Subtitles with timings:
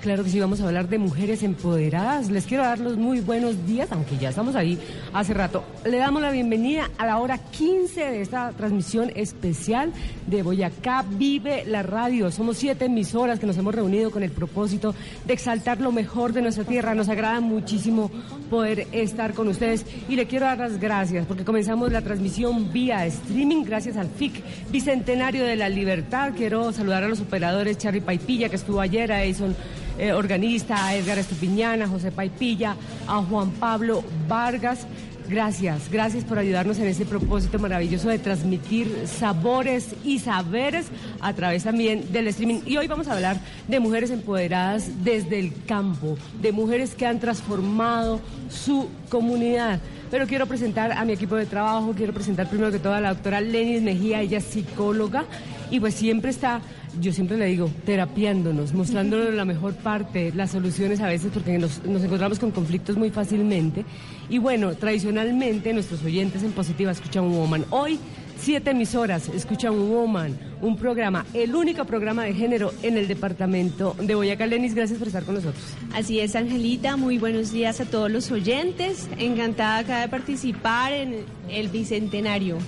[0.00, 2.30] Claro que sí, vamos a hablar de mujeres empoderadas.
[2.30, 4.78] Les quiero dar los muy buenos días, aunque ya estamos ahí
[5.12, 5.62] hace rato.
[5.84, 9.92] Le damos la bienvenida a la hora 15 de esta transmisión especial
[10.26, 12.30] de Boyacá Vive la Radio.
[12.30, 14.94] Somos siete emisoras que nos hemos reunido con el propósito
[15.26, 16.94] de exaltar lo mejor de nuestra tierra.
[16.94, 18.10] Nos agrada muchísimo
[18.48, 23.04] poder estar con ustedes y le quiero dar las gracias porque comenzamos la transmisión vía
[23.04, 26.32] streaming gracias al FIC Bicentenario de la Libertad.
[26.34, 29.54] Quiero saludar a los operadores Charly Paipilla que estuvo ayer, a Edison
[30.00, 32.74] eh, organista, a Edgar Estupiñana, a José Paipilla,
[33.06, 34.86] a Juan Pablo Vargas.
[35.28, 40.86] Gracias, gracias por ayudarnos en ese propósito maravilloso de transmitir sabores y saberes
[41.20, 42.62] a través también del streaming.
[42.64, 43.36] Y hoy vamos a hablar
[43.68, 49.80] de mujeres empoderadas desde el campo, de mujeres que han transformado su comunidad.
[50.10, 53.10] Pero quiero presentar a mi equipo de trabajo, quiero presentar primero que todo a la
[53.10, 55.26] doctora Lenis Mejía, ella es psicóloga
[55.70, 56.60] y pues siempre está
[56.98, 61.84] yo siempre le digo, terapiándonos, mostrándonos la mejor parte, las soluciones a veces, porque nos,
[61.84, 63.84] nos, encontramos con conflictos muy fácilmente.
[64.28, 67.64] Y bueno, tradicionalmente nuestros oyentes en Positiva escuchan un Woman.
[67.70, 67.98] Hoy,
[68.40, 73.94] siete emisoras escuchan un Woman, un programa, el único programa de género en el departamento
[74.00, 74.46] de Boyacá.
[74.46, 75.62] Lenis, gracias por estar con nosotros.
[75.94, 79.08] Así es, Angelita, muy buenos días a todos los oyentes.
[79.18, 82.58] Encantada acá de participar en el Bicentenario.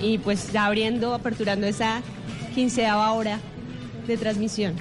[0.00, 2.02] Y pues ya abriendo, aperturando esa
[2.54, 3.38] quinceava hora
[4.06, 4.74] de transmisión.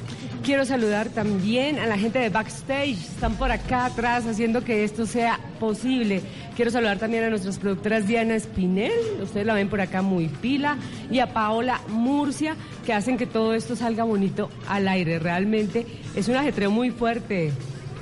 [0.44, 5.06] Quiero saludar también a la gente de backstage, están por acá atrás haciendo que esto
[5.06, 6.22] sea posible.
[6.56, 10.78] Quiero saludar también a nuestras productoras Diana Espinel, ustedes la ven por acá muy pila,
[11.12, 12.56] y a Paola Murcia,
[12.86, 15.20] que hacen que todo esto salga bonito al aire.
[15.20, 17.52] Realmente es un ajetreo muy fuerte,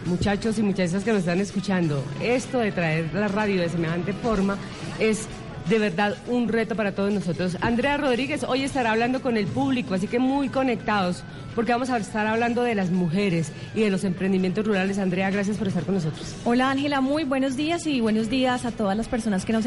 [0.05, 2.03] muchachos y muchachas que nos están escuchando.
[2.21, 4.57] Esto de traer la radio de semejante forma
[4.99, 5.27] es
[5.69, 7.57] de verdad un reto para todos nosotros.
[7.61, 11.23] Andrea Rodríguez hoy estará hablando con el público, así que muy conectados,
[11.55, 14.97] porque vamos a estar hablando de las mujeres y de los emprendimientos rurales.
[14.97, 16.35] Andrea, gracias por estar con nosotros.
[16.43, 19.65] Hola Ángela, muy buenos días y buenos días a todas las personas que nos,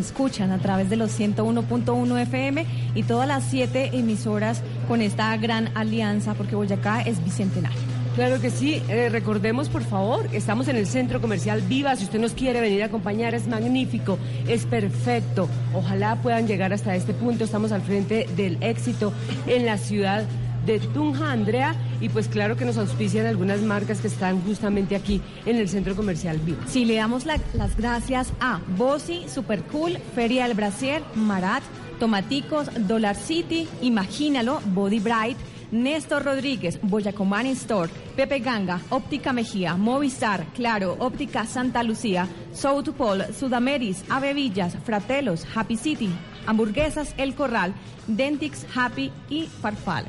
[0.00, 5.70] escuchan a través de los 101.1 FM y todas las siete emisoras con esta gran
[5.76, 7.97] alianza, porque Boyacá es bicentenario.
[8.18, 8.82] Claro que sí.
[8.88, 11.94] Eh, recordemos, por favor, estamos en el Centro Comercial Viva.
[11.94, 14.18] Si usted nos quiere venir a acompañar, es magnífico,
[14.48, 15.48] es perfecto.
[15.72, 17.44] Ojalá puedan llegar hasta este punto.
[17.44, 19.12] Estamos al frente del éxito
[19.46, 20.24] en la ciudad
[20.66, 25.22] de Tunja, Andrea, y pues claro que nos auspician algunas marcas que están justamente aquí
[25.46, 26.58] en el Centro Comercial Viva.
[26.66, 31.62] Sí, le damos las gracias a Bossi, Supercool, Feria del Brasier, Marat,
[32.00, 35.38] Tomaticos, Dollar City, Imagínalo, Body Bright,
[35.70, 43.32] Néstor Rodríguez, Boyacomán Store, Pepe Ganga, Óptica Mejía, Movistar, Claro, Óptica Santa Lucía, South Pole,
[43.32, 46.10] Sudameris, Avevillas, Fratelos, Happy City,
[46.46, 47.74] Hamburguesas El Corral,
[48.06, 50.06] Dentix Happy y Farfal.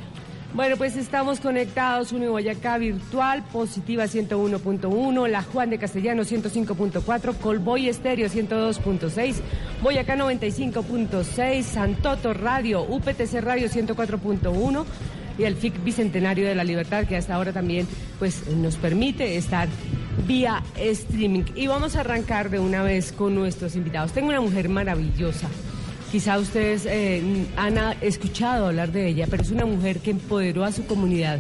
[0.52, 7.88] Bueno, pues estamos conectados, Uno Boyacá Virtual, Positiva 101.1, La Juan de Castellano 105.4, Colboy
[7.88, 9.36] Estéreo 102.6,
[9.84, 14.86] Boyacá 95.6, Santoto Radio, UPTC Radio 104.1
[15.40, 17.88] y el FIC Bicentenario de la Libertad, que hasta ahora también
[18.20, 19.70] pues, nos permite estar
[20.28, 21.44] vía streaming.
[21.56, 24.12] Y vamos a arrancar de una vez con nuestros invitados.
[24.12, 25.48] Tengo una mujer maravillosa.
[26.12, 30.72] Quizá ustedes eh, han escuchado hablar de ella, pero es una mujer que empoderó a
[30.72, 31.40] su comunidad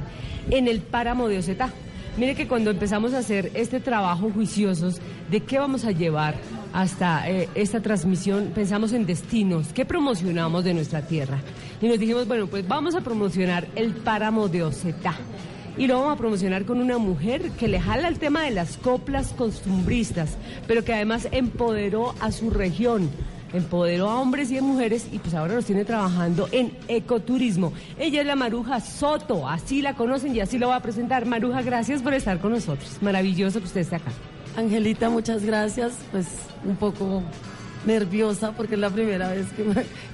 [0.50, 1.74] en el páramo de Ocetá.
[2.18, 5.00] Mire que cuando empezamos a hacer este trabajo juiciosos
[5.30, 6.36] de qué vamos a llevar
[6.74, 11.40] hasta eh, esta transmisión, pensamos en destinos, qué promocionamos de nuestra tierra.
[11.82, 15.16] Y nos dijimos, bueno, pues vamos a promocionar el páramo de Ocetá.
[15.78, 18.78] Y lo vamos a promocionar con una mujer que le jala el tema de las
[18.78, 23.10] coplas costumbristas, pero que además empoderó a su región
[23.54, 27.74] empoderó a hombres y a mujeres y pues ahora los tiene trabajando en ecoturismo.
[27.98, 31.26] Ella es la Maruja Soto, así la conocen y así lo va a presentar.
[31.26, 32.98] Maruja, gracias por estar con nosotros.
[33.02, 34.12] Maravilloso que usted esté acá.
[34.58, 35.94] Angelita, muchas gracias.
[36.12, 36.28] Pues
[36.66, 37.24] un poco
[37.86, 39.66] nerviosa porque es la primera vez que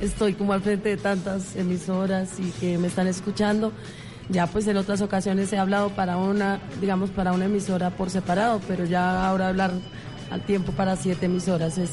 [0.06, 3.72] estoy como al frente de tantas emisoras y que me están escuchando.
[4.30, 8.60] Ya pues en otras ocasiones he hablado para una, digamos, para una emisora por separado,
[8.68, 9.72] pero ya ahora hablar
[10.32, 11.92] al tiempo para siete emisoras es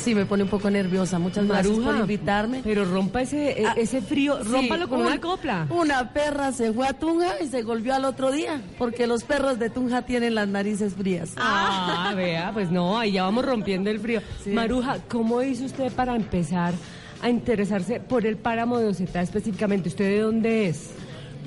[0.00, 1.18] Sí, me pone un poco nerviosa.
[1.18, 2.62] Muchas gracias por invitarme.
[2.64, 5.66] Pero rompa ese, e, ah, ese frío, rómpalo con una copla.
[5.68, 9.58] Una perra se fue a Tunja y se volvió al otro día, porque los perros
[9.58, 11.32] de Tunja tienen las narices frías.
[11.36, 14.22] Ah, vea, pues no, ahí ya vamos rompiendo el frío.
[14.46, 16.72] Maruja, ¿cómo hizo usted para empezar
[17.20, 19.90] a interesarse por el páramo de Ocetá específicamente?
[19.90, 20.90] ¿Usted de dónde es?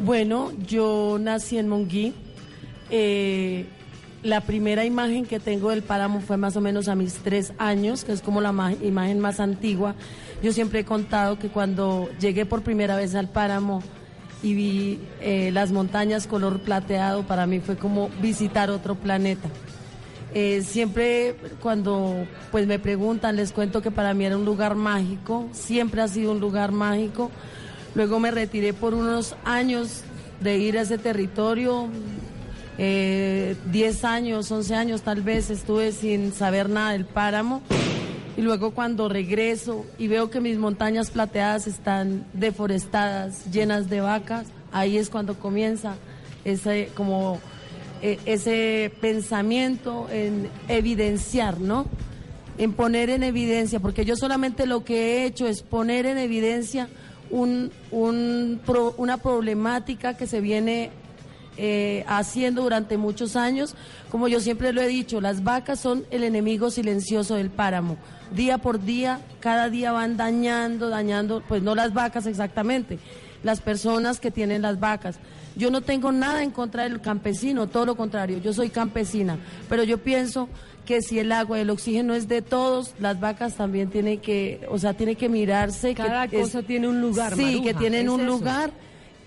[0.04, 2.14] Bueno, yo nací en Monguí.
[2.90, 3.66] Eh,
[4.24, 8.04] la primera imagen que tengo del páramo fue más o menos a mis tres años,
[8.04, 9.96] que es como la imagen más antigua.
[10.42, 13.84] Yo siempre he contado que cuando llegué por primera vez al páramo,
[14.44, 19.50] y vi eh, las montañas color plateado, para mí fue como visitar otro planeta.
[20.36, 25.48] Eh, siempre cuando pues me preguntan les cuento que para mí era un lugar mágico,
[25.54, 27.32] siempre ha sido un lugar mágico.
[27.96, 30.02] Luego me retiré por unos años
[30.42, 31.88] de ir a ese territorio,
[32.86, 37.62] eh, 10 años, 11 años tal vez estuve sin saber nada del páramo.
[38.36, 44.48] Y luego cuando regreso y veo que mis montañas plateadas están deforestadas, llenas de vacas,
[44.74, 45.96] ahí es cuando comienza
[46.44, 47.40] ese como
[48.02, 51.86] eh, ese pensamiento en evidenciar, ¿no?
[52.58, 56.90] En poner en evidencia, porque yo solamente lo que he hecho es poner en evidencia
[57.30, 60.92] un, una problemática que se viene
[61.58, 63.76] eh, haciendo durante muchos años.
[64.10, 67.98] Como yo siempre lo he dicho, las vacas son el enemigo silencioso del páramo.
[68.34, 73.00] Día por día, cada día van dañando, dañando, pues no las vacas exactamente,
[73.44, 75.18] las personas que tienen las vacas.
[75.56, 79.38] Yo no tengo nada en contra del campesino, todo lo contrario, yo soy campesina,
[79.70, 80.50] pero yo pienso
[80.86, 84.66] que si el agua y el oxígeno es de todos, las vacas también tienen que,
[84.70, 85.94] o sea, tiene que mirarse.
[85.94, 87.36] Cada cosa tiene un lugar.
[87.36, 88.72] Sí, que tienen un lugar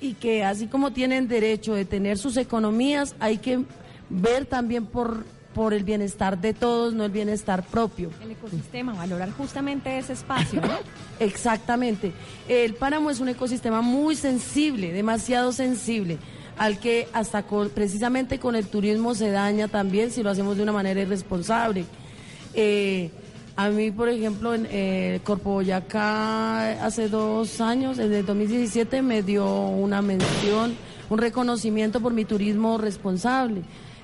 [0.00, 3.64] y que así como tienen derecho de tener sus economías, hay que
[4.08, 8.10] ver también por, por el bienestar de todos, no el bienestar propio.
[8.22, 10.78] El ecosistema, valorar justamente ese espacio, ¿no?
[11.20, 12.12] Exactamente.
[12.48, 16.18] El páramo es un ecosistema muy sensible, demasiado sensible,
[16.58, 17.44] al que hasta
[17.74, 21.84] precisamente con el turismo se daña también si lo hacemos de una manera irresponsable.
[22.54, 23.10] Eh,
[23.56, 29.22] a mí, por ejemplo, en eh, Corpo Boyacá hace dos años, en el 2017, me
[29.22, 30.76] dio una mención,
[31.08, 33.62] un reconocimiento por mi turismo responsable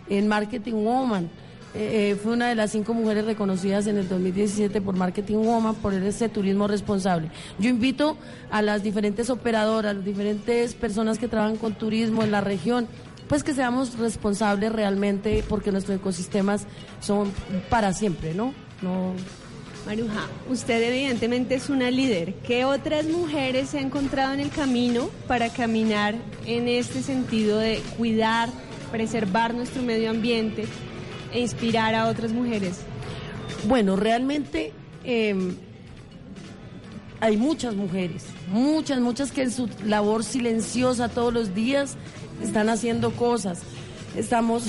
[0.08, 1.28] en Marketing Woman.
[1.74, 5.74] Eh, eh, fue una de las cinco mujeres reconocidas en el 2017 por Marketing Woman
[5.74, 7.30] por ese turismo responsable.
[7.58, 8.16] Yo invito
[8.50, 12.88] a las diferentes operadoras, las diferentes personas que trabajan con turismo en la región,
[13.28, 16.66] pues que seamos responsables realmente porque nuestros ecosistemas
[17.00, 17.30] son
[17.68, 18.54] para siempre, ¿no?
[18.82, 19.14] No
[19.86, 22.34] Maruja, usted evidentemente es una líder.
[22.46, 26.14] ¿Qué otras mujeres se ha encontrado en el camino para caminar
[26.46, 28.48] en este sentido de cuidar,
[28.92, 30.66] preservar nuestro medio ambiente
[31.32, 32.78] e inspirar a otras mujeres?
[33.66, 35.56] Bueno, realmente em,
[37.20, 41.96] hay muchas mujeres, muchas, muchas que en su labor silenciosa todos los días
[42.40, 43.62] están haciendo cosas.
[44.16, 44.64] Estamos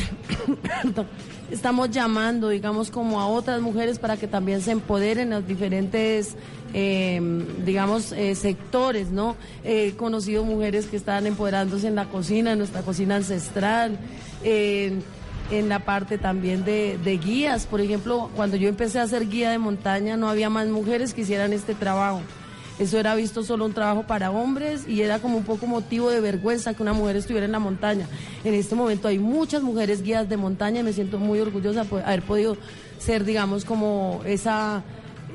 [1.53, 6.35] estamos llamando, digamos, como a otras mujeres para que también se empoderen en los diferentes,
[6.73, 9.35] em, digamos, eh, sectores, ¿no?
[9.63, 13.97] He conocido mujeres que están empoderándose en la cocina, en nuestra cocina ancestral,
[14.43, 17.67] en la parte también de, de guías.
[17.67, 21.21] Por ejemplo, cuando yo empecé a hacer guía de montaña, no había más mujeres que
[21.21, 22.21] hicieran este trabajo.
[22.79, 26.19] Eso era visto solo un trabajo para hombres y era como un poco motivo de
[26.19, 28.07] vergüenza que una mujer estuviera en la montaña.
[28.43, 32.01] En este momento hay muchas mujeres guías de montaña y me siento muy orgullosa de
[32.01, 32.57] haber podido
[32.97, 34.83] ser, digamos, como esa,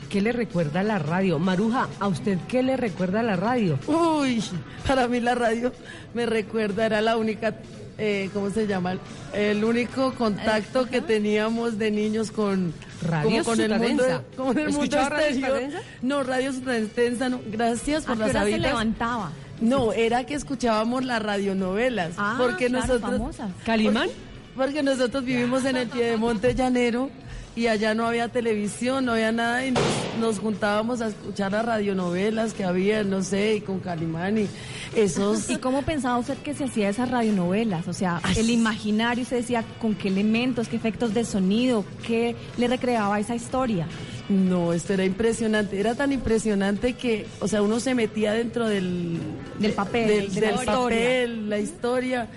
[0.09, 1.37] ¿Qué le recuerda la radio?
[1.37, 3.77] Maruja, ¿a usted qué le recuerda la radio?
[3.87, 4.41] Uy,
[4.87, 5.73] para mí la radio
[6.13, 7.55] me recuerda, era la única
[7.97, 8.97] eh, ¿cómo se llama?
[9.33, 14.03] El único contacto que teníamos de niños con radio con el mundo,
[14.35, 15.61] como el mundo exterior.
[16.01, 16.51] No, radio
[16.93, 17.39] Tensa, no.
[17.47, 19.31] Gracias por las se levantaba?
[19.61, 23.51] No, era que escuchábamos las radionovelas, ah, porque claro, nosotros famosas.
[23.65, 24.07] ¿Calimán?
[24.07, 27.09] Porque, porque nosotros vivimos en el Piedemonte Llanero
[27.57, 29.73] y allá no había televisión, no había nada y
[30.19, 34.47] nos, juntábamos a escuchar las radionovelas que había, no sé, y con Calimán y
[34.95, 35.49] esos...
[35.49, 37.87] ¿Y cómo pensaba usted que se hacía esas radionovelas?
[37.87, 42.67] O sea, el imaginario, se decía con qué elementos, qué efectos de sonido, qué le
[42.67, 43.87] recreaba esa historia.
[44.29, 49.17] No, esto era impresionante, era tan impresionante que, o sea, uno se metía dentro del,
[49.57, 52.27] del papel, del, papel, la historia.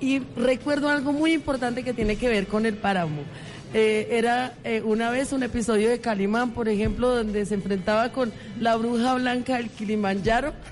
[0.00, 3.22] Y recuerdo algo muy importante que tiene que ver con el páramo.
[3.76, 8.32] Eh, era eh, una vez un episodio de Calimán, por ejemplo, donde se enfrentaba con
[8.60, 10.52] la bruja blanca del Kilimanjaro.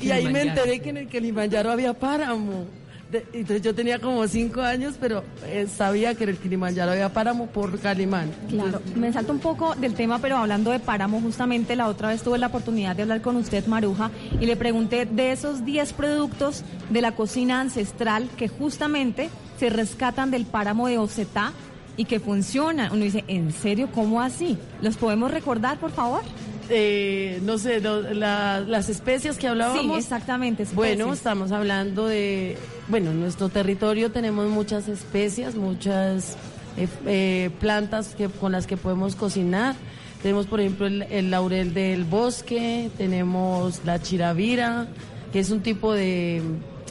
[0.00, 2.66] Y ahí me enteré que en el Kilimanjaro había páramo.
[3.12, 7.46] entonces yo tenía como cinco años, pero eh, sabía que en el Kilimanjaro había páramo
[7.46, 8.30] por Calimán.
[8.48, 12.22] Claro, me salto un poco del tema, pero hablando de páramo, justamente la otra vez
[12.22, 16.64] tuve la oportunidad de hablar con usted, Maruja, y le pregunté de esos 10 productos
[16.90, 21.52] de la cocina ancestral que justamente se rescatan del páramo de Ocetá
[21.98, 22.90] y que funcionan.
[22.92, 23.90] Uno dice, ¿en serio?
[23.94, 24.56] ¿Cómo así?
[24.80, 26.22] ¿Los podemos recordar, por favor?
[26.70, 29.82] eh, no sé, las especias que hablábamos.
[29.82, 30.66] Sí, exactamente.
[30.74, 32.56] Bueno, estamos hablando de,
[32.88, 36.36] bueno, en nuestro territorio tenemos muchas especias, muchas
[36.76, 39.76] eh, eh, plantas que, con las que podemos cocinar.
[40.22, 44.88] Tenemos, por ejemplo, el, laurel del bosque, tenemos la chiravira,
[45.32, 46.42] que es un tipo de...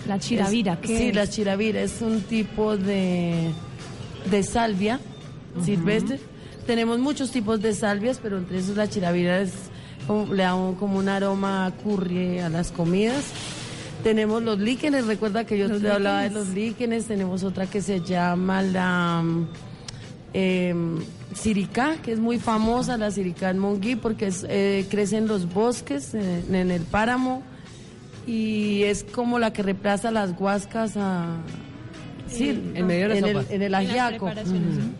[0.07, 3.51] La chiravira, ¿qué Sí, la chiravira es un tipo de,
[4.29, 4.99] de salvia
[5.63, 6.19] silvestre
[6.67, 9.53] tenemos muchos tipos de salvias, pero entre esos la chiravira es
[10.31, 13.23] le da como un aroma curry a las comidas.
[14.03, 18.01] Tenemos los líquenes, recuerda que yo te hablaba de los líquenes, tenemos otra que se
[18.01, 19.23] llama la
[20.33, 20.75] eh,
[22.03, 26.53] que es muy famosa, la siricá en Monguí, porque eh, crece en los bosques, en,
[26.53, 27.43] el páramo,
[28.25, 31.37] y es como la que reemplaza las huascas a,
[32.27, 34.29] Sí, en medio de la en El, en el ajiaco.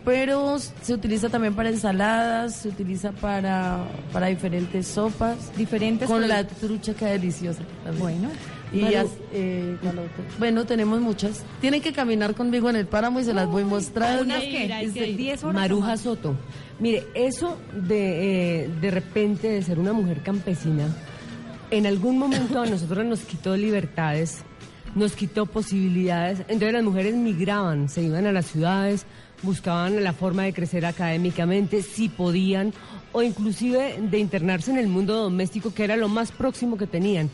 [0.04, 5.36] Pero se utiliza también para ensaladas, se utiliza para, para diferentes sopas.
[5.56, 6.08] Diferentes.
[6.08, 7.62] Con la trucha que deliciosa.
[7.98, 8.28] Bueno.
[8.72, 8.82] Y
[9.32, 9.76] eh,
[10.38, 11.42] bueno, tenemos muchas.
[11.60, 14.34] Tienen que caminar conmigo en el páramo y se las voy mostrando.
[15.52, 16.36] Maruja Soto.
[16.78, 20.86] Mire, eso de, eh, de repente de ser una mujer campesina,
[21.70, 24.44] en algún momento a nosotros nos quitó libertades
[24.94, 26.40] nos quitó posibilidades.
[26.40, 29.06] Entonces las mujeres migraban, se iban a las ciudades,
[29.42, 32.72] buscaban la forma de crecer académicamente, si podían,
[33.12, 37.30] o inclusive de internarse en el mundo doméstico, que era lo más próximo que tenían.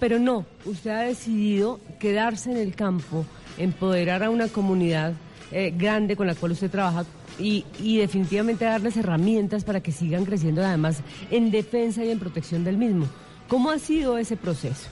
[0.00, 3.24] Pero no, usted ha decidido quedarse en el campo,
[3.58, 5.14] empoderar a una comunidad
[5.52, 7.04] eh, grande con la cual usted trabaja
[7.38, 12.64] y, y, definitivamente darles herramientas para que sigan creciendo además en defensa y en protección
[12.64, 13.06] del mismo.
[13.48, 14.88] ¿Cómo ha sido ese proceso?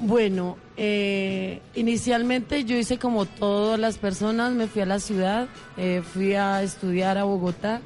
[0.00, 6.02] Bueno, eh, inicialmente yo hice como todas las personas, me fui a la ciudad, eh,
[6.04, 7.80] fui a estudiar a Bogotá.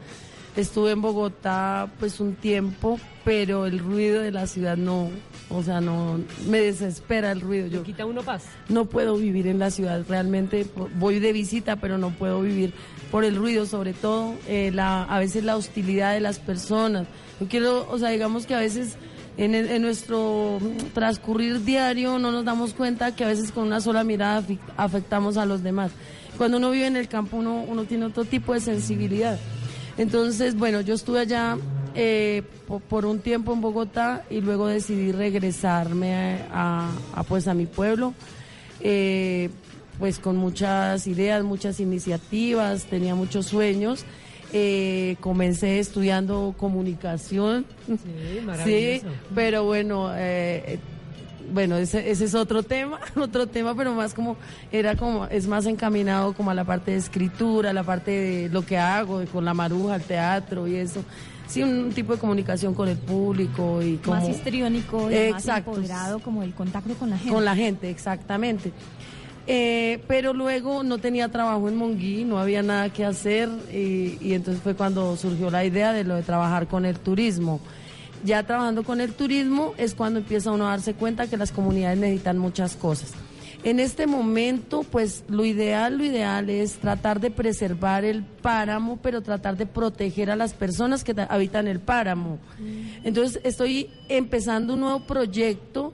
[0.57, 5.09] Estuve en Bogotá pues un tiempo, pero el ruido de la ciudad no,
[5.49, 7.67] o sea, no, me desespera el ruido.
[7.69, 8.45] Yo quita uno paz.
[8.69, 12.75] No puedo vivir en la ciudad, realmente voy de visita, pero no puedo vivir
[13.11, 17.07] por el ruido, sobre todo eh, la, a veces la hostilidad de las personas.
[17.41, 18.99] Yo quiero, o sea, digamos que a veces
[19.37, 20.59] en, nuestro
[20.93, 24.45] transcurrir diario no nos damos cuenta que a veces con una sola mirada
[24.77, 25.91] afectamos a los demás.
[26.37, 29.39] Cuando uno vive en el campo uno, uno tiene otro tipo de sensibilidad.
[29.99, 31.59] Entonces, bueno, yo estuve allá
[31.95, 32.43] eh,
[32.89, 36.91] por, un tiempo en Bogotá y luego decidí regresarme a,
[37.29, 38.15] pues a mi pueblo.
[38.81, 39.51] Eh,
[39.99, 44.05] pues con muchas ideas, muchas iniciativas, tenía muchos sueños
[44.53, 47.65] eh, comencé estudiando comunicación.
[48.65, 49.03] Sí,
[49.35, 50.79] pero bueno, eh,
[51.53, 54.37] bueno, ese, ese, es otro tema, otro tema, pero más como,
[54.71, 58.65] era como, es más encaminado como a la parte de escritura, la parte de lo
[58.65, 61.05] que hago, con la maruja, el teatro y eso.
[61.47, 64.17] Sí, un tipo de comunicación con el público y como...
[64.17, 67.33] Más histriónico y más empoderado, como el contacto con la gente.
[67.35, 68.73] Con la gente, exactamente.
[69.47, 74.63] Eh, pero luego no tenía trabajo en Monguí, no había nada que hacer y, entonces
[74.63, 77.61] fue cuando surgió la idea de lo de trabajar con el turismo.
[78.25, 81.99] Ya trabajando con el turismo es cuando empieza uno a darse cuenta que las comunidades
[81.99, 83.13] necesitan muchas cosas.
[83.65, 89.23] En este momento, pues lo ideal, lo ideal es tratar de preservar el páramo, pero
[89.23, 92.39] tratar de proteger a las personas que habitan el páramo.
[92.59, 93.07] Mm.
[93.07, 95.93] Entonces estoy empezando un nuevo proyecto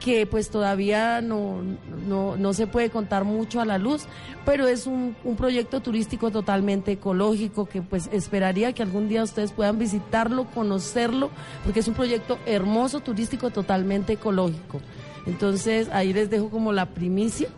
[0.00, 1.60] que pues todavía no,
[2.08, 4.06] no, se puede contar mucho a la luz,
[4.44, 9.52] pero es un, un, proyecto turístico totalmente ecológico que pues esperaría que algún día ustedes
[9.52, 11.30] puedan visitarlo, conocerlo,
[11.62, 14.80] porque es un proyecto hermoso turístico totalmente ecológico.
[15.26, 17.48] Entonces ahí les dejo como la primicia,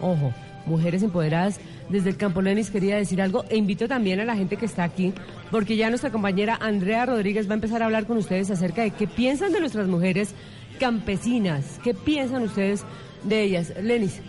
[0.00, 0.32] Ojo,
[0.66, 2.42] mujeres empoderadas desde el campo.
[2.42, 5.12] Lenis quería decir algo e invito también a la gente que está aquí,
[5.50, 8.90] porque ya nuestra compañera Andrea Rodríguez va a empezar a hablar con ustedes acerca de
[8.90, 10.34] qué piensan de nuestras mujeres
[10.78, 12.84] campesinas, qué piensan ustedes
[13.24, 13.72] de ellas.
[13.82, 14.20] Lenis.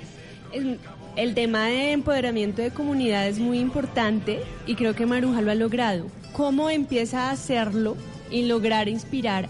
[0.51, 0.79] El,
[1.15, 5.55] el tema de empoderamiento de comunidad es muy importante y creo que Maruja lo ha
[5.55, 6.07] logrado.
[6.33, 7.97] ¿Cómo empieza a hacerlo
[8.29, 9.50] y lograr inspirar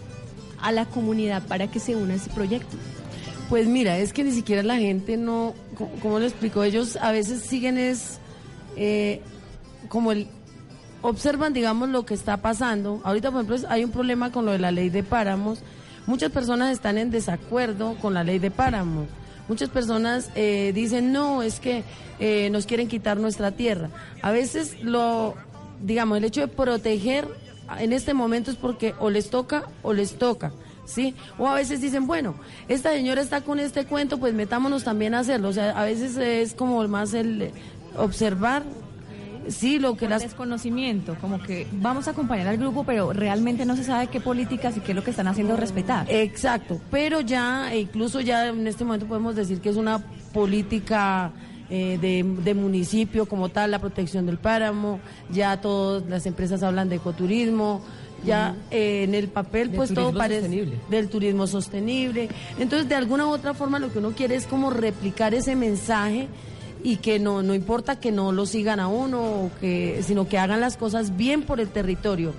[0.62, 2.78] a la comunidad para que se una a ese proyecto?
[3.52, 5.54] Pues mira, es que ni siquiera la gente no,
[6.02, 6.64] ¿cómo lo explico?
[6.64, 8.18] Ellos a veces siguen es
[8.78, 9.20] eh,
[9.90, 10.30] como el
[11.02, 13.02] observan, digamos, lo que está pasando.
[13.04, 15.60] Ahorita, por ejemplo, hay un problema con lo de la ley de páramos.
[16.08, 19.08] Muchas personas están en desacuerdo con la ley de páramos.
[19.50, 21.84] Muchas personas eh, dicen, no, es que
[22.22, 23.90] eh, nos quieren quitar nuestra tierra.
[24.22, 25.36] A veces lo,
[25.82, 27.28] digamos, el hecho de proteger
[27.80, 30.54] en este momento es porque o les toca o les toca.
[30.92, 31.16] ¿Sí?
[31.38, 32.36] O a veces dicen, bueno,
[32.68, 35.50] esta señora está con este cuento, pues metámonos también a hacerlo.
[35.50, 37.52] O sea, a veces es como más el
[37.98, 38.64] observar.
[39.48, 40.22] Sí, lo que las...
[40.22, 44.78] Desconocimiento, como que vamos a acompañar al grupo, pero realmente no se sabe qué políticas
[44.78, 46.06] y qué es lo que están haciendo respetar.
[46.10, 49.98] Exacto, pero ya, e incluso ya en este momento podemos decir que es una
[50.32, 51.32] política
[51.74, 56.98] eh, de, municipio como tal, la protección del páramo, ya todas las empresas hablan de
[56.98, 57.82] ecoturismo,
[58.24, 60.50] ya eh, en el papel pues todo parece
[60.90, 62.30] del turismo sostenible.
[62.60, 66.28] Entonces, de alguna u otra forma lo que uno quiere es como replicar ese mensaje
[66.84, 70.38] y que no no importa que no lo sigan a uno o que sino que
[70.38, 72.34] hagan las cosas bien por el territorio.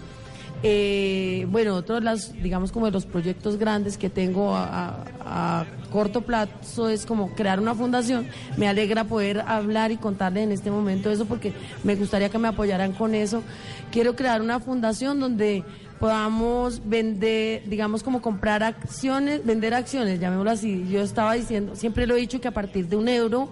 [0.65, 6.89] Eh, bueno, otros las, digamos como de los proyectos grandes que tengo a, corto plazo
[6.89, 8.27] es como crear una fundación.
[8.57, 11.53] Me alegra poder hablar y contarles en este momento eso porque
[11.85, 13.43] me gustaría que me apoyaran con eso.
[13.91, 15.65] Quiero crear una fundación donde
[16.01, 20.87] podamos vender, digamos como comprar acciones, vender acciones, llamémoslo así.
[20.91, 23.51] Yo estaba diciendo, siempre lo he dicho que a partir de un euro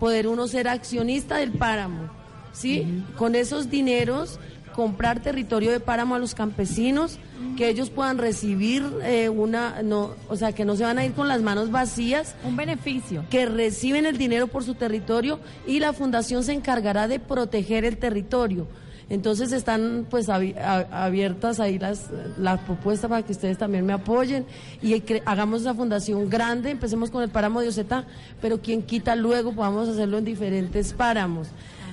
[0.00, 2.10] poder uno ser accionista del páramo,
[2.52, 3.02] ¿sí?
[3.16, 4.38] Con esos dineros
[4.76, 7.18] comprar territorio de páramo a los campesinos,
[7.56, 11.12] que ellos puedan recibir eh, una, no, o sea, que no se van a ir
[11.14, 12.34] con las manos vacías.
[12.44, 13.24] Un beneficio.
[13.30, 17.96] Que reciben el dinero por su territorio y la fundación se encargará de proteger el
[17.96, 18.68] territorio.
[19.08, 24.44] Entonces están pues abiertas ahí las, las propuestas para que ustedes también me apoyen
[24.82, 28.04] y hagamos esa fundación grande, empecemos con el páramo de Oceta,
[28.42, 31.48] pero quien quita luego podamos hacerlo en diferentes páramos.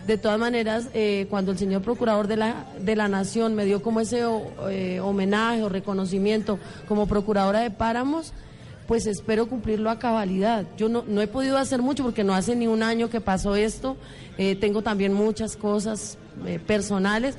[0.07, 3.81] De todas maneras, eh, cuando el señor procurador de la, de la Nación me dio
[3.81, 4.23] como ese
[4.69, 8.33] eh, homenaje o reconocimiento como procuradora de páramos,
[8.85, 10.65] pues espero cumplirlo a cabalidad.
[10.75, 13.55] Yo no, no he podido hacer mucho porque no hace ni un año que pasó
[13.55, 13.95] esto.
[14.37, 16.17] Eh, tengo también muchas cosas
[16.67, 17.37] personales,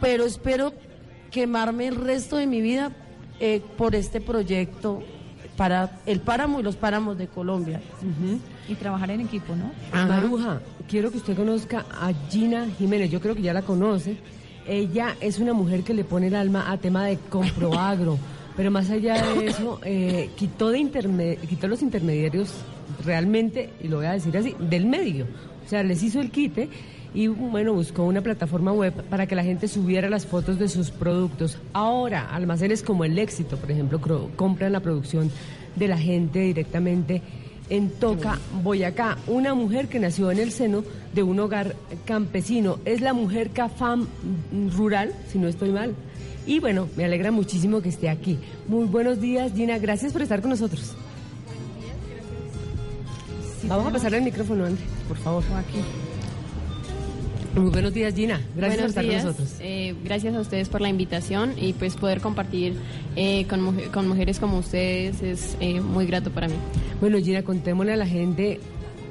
[0.00, 0.72] pero espero
[1.30, 2.92] quemarme el resto de mi vida
[3.76, 5.02] por este proyecto
[5.58, 7.82] para el páramo y los páramos de Colombia.
[8.68, 9.72] Y trabajar en equipo, ¿no?
[10.06, 14.16] Maruja, quiero que usted conozca a Gina Jiménez, yo creo que ya la conoce.
[14.66, 18.18] Ella es una mujer que le pone el alma a tema de comproagro,
[18.56, 22.52] pero más allá de eso, eh, quitó, de quitó los intermediarios
[23.04, 25.26] realmente, y lo voy a decir así, del medio.
[25.64, 26.68] O sea, les hizo el quite
[27.14, 30.90] y bueno, buscó una plataforma web para que la gente subiera las fotos de sus
[30.90, 31.58] productos.
[31.72, 34.00] Ahora, almacenes como el éxito, por ejemplo,
[34.36, 35.30] compran la producción
[35.76, 37.22] de la gente directamente
[37.70, 39.18] en Toca, Boyacá.
[39.26, 42.78] Una mujer que nació en el seno de un hogar campesino.
[42.84, 44.06] Es la mujer CAFAM
[44.76, 45.94] rural, si no estoy mal.
[46.46, 48.38] Y bueno, me alegra muchísimo que esté aquí.
[48.68, 49.78] Muy buenos días, Gina.
[49.78, 50.94] Gracias por estar con nosotros.
[53.64, 55.44] Vamos a pasar el micrófono, André, por favor.
[55.56, 56.07] Aquí.
[57.54, 58.40] Muy buenos días, Gina.
[58.54, 59.54] Gracias por estar con nosotros.
[59.60, 62.74] Eh, gracias a ustedes por la invitación y pues poder compartir
[63.16, 66.54] eh, con, con, mujeres como ustedes es eh, muy grato para mí.
[67.00, 68.60] Bueno, Gina, contémosle a la gente,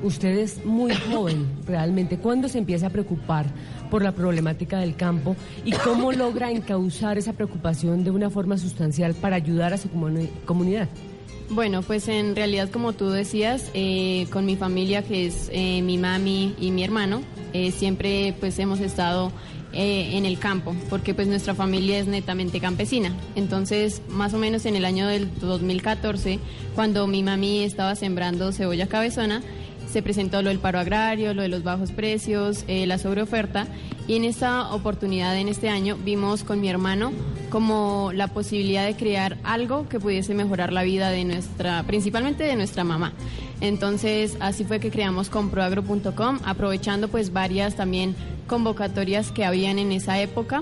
[0.03, 2.17] usted es muy joven realmente.
[2.17, 3.45] ¿Cuándo se empieza a preocupar
[3.89, 9.13] por la problemática del campo y cómo logra encauzar esa preocupación de una forma sustancial
[9.15, 9.89] para ayudar a su
[10.45, 10.89] comunidad?
[11.49, 15.97] Bueno, pues en realidad como tú decías, eh, con mi familia que es eh, mi
[15.97, 17.21] mami y mi hermano,
[17.53, 19.31] eh, siempre pues hemos estado
[19.73, 23.13] en el campo, porque pues nuestra familia es netamente campesina.
[23.35, 26.39] Entonces, más o menos en el año del 2014,
[26.73, 29.43] cuando mi mami estaba sembrando cebolla cabezona,
[29.91, 33.67] se presentó lo del paro agrario, lo de los bajos precios, eh, la sobreoferta
[34.07, 37.11] y en esta oportunidad, en este año, vimos con mi hermano
[37.49, 42.55] como la posibilidad de crear algo que pudiese mejorar la vida de nuestra, principalmente de
[42.55, 43.13] nuestra mamá.
[43.61, 48.15] Entonces, así fue que creamos comproagro.com, aprovechando pues varias también
[48.47, 50.61] convocatorias que habían en esa época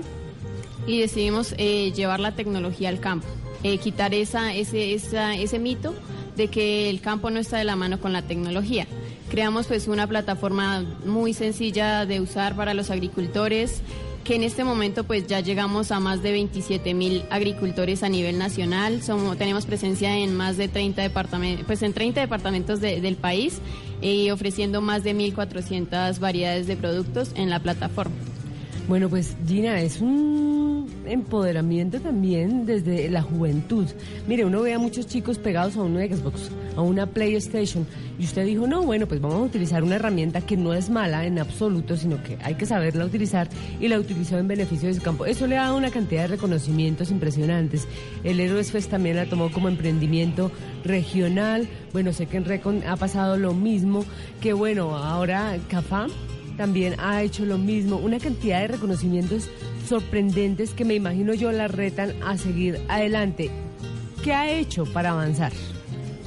[0.86, 3.26] y decidimos eh, llevar la tecnología al campo,
[3.62, 5.94] eh, quitar esa, ese, ese mito
[6.36, 8.86] de que el campo no está de la mano con la tecnología.
[9.30, 13.82] Creamos pues una plataforma muy sencilla de usar para los agricultores
[14.26, 18.38] que en este momento pues ya llegamos a más de 27 mil agricultores a nivel
[18.38, 19.00] nacional.
[19.38, 23.60] Tenemos presencia en más de 30 departamentos, pues en 30 departamentos del país
[24.02, 28.16] y ofreciendo más de 1.400 variedades de productos en la plataforma.
[28.88, 33.86] Bueno, pues Gina, es un empoderamiento también desde la juventud.
[34.28, 37.84] Mire, uno ve a muchos chicos pegados a un Xbox, a una PlayStation,
[38.16, 41.26] y usted dijo, no, bueno, pues vamos a utilizar una herramienta que no es mala
[41.26, 43.48] en absoluto, sino que hay que saberla utilizar
[43.80, 45.26] y la utilizó en beneficio de su campo.
[45.26, 47.88] Eso le ha dado una cantidad de reconocimientos impresionantes.
[48.22, 50.52] El Héroes Fest también la tomó como emprendimiento
[50.84, 51.66] regional.
[51.92, 54.04] Bueno, sé que en Recon ha pasado lo mismo,
[54.40, 56.06] que bueno, ahora CAFA
[56.56, 57.96] también ha hecho lo mismo.
[57.96, 59.48] Una cantidad de reconocimientos
[59.88, 63.50] sorprendentes que me imagino yo la retan a seguir adelante.
[64.22, 65.52] ¿Qué ha hecho para avanzar?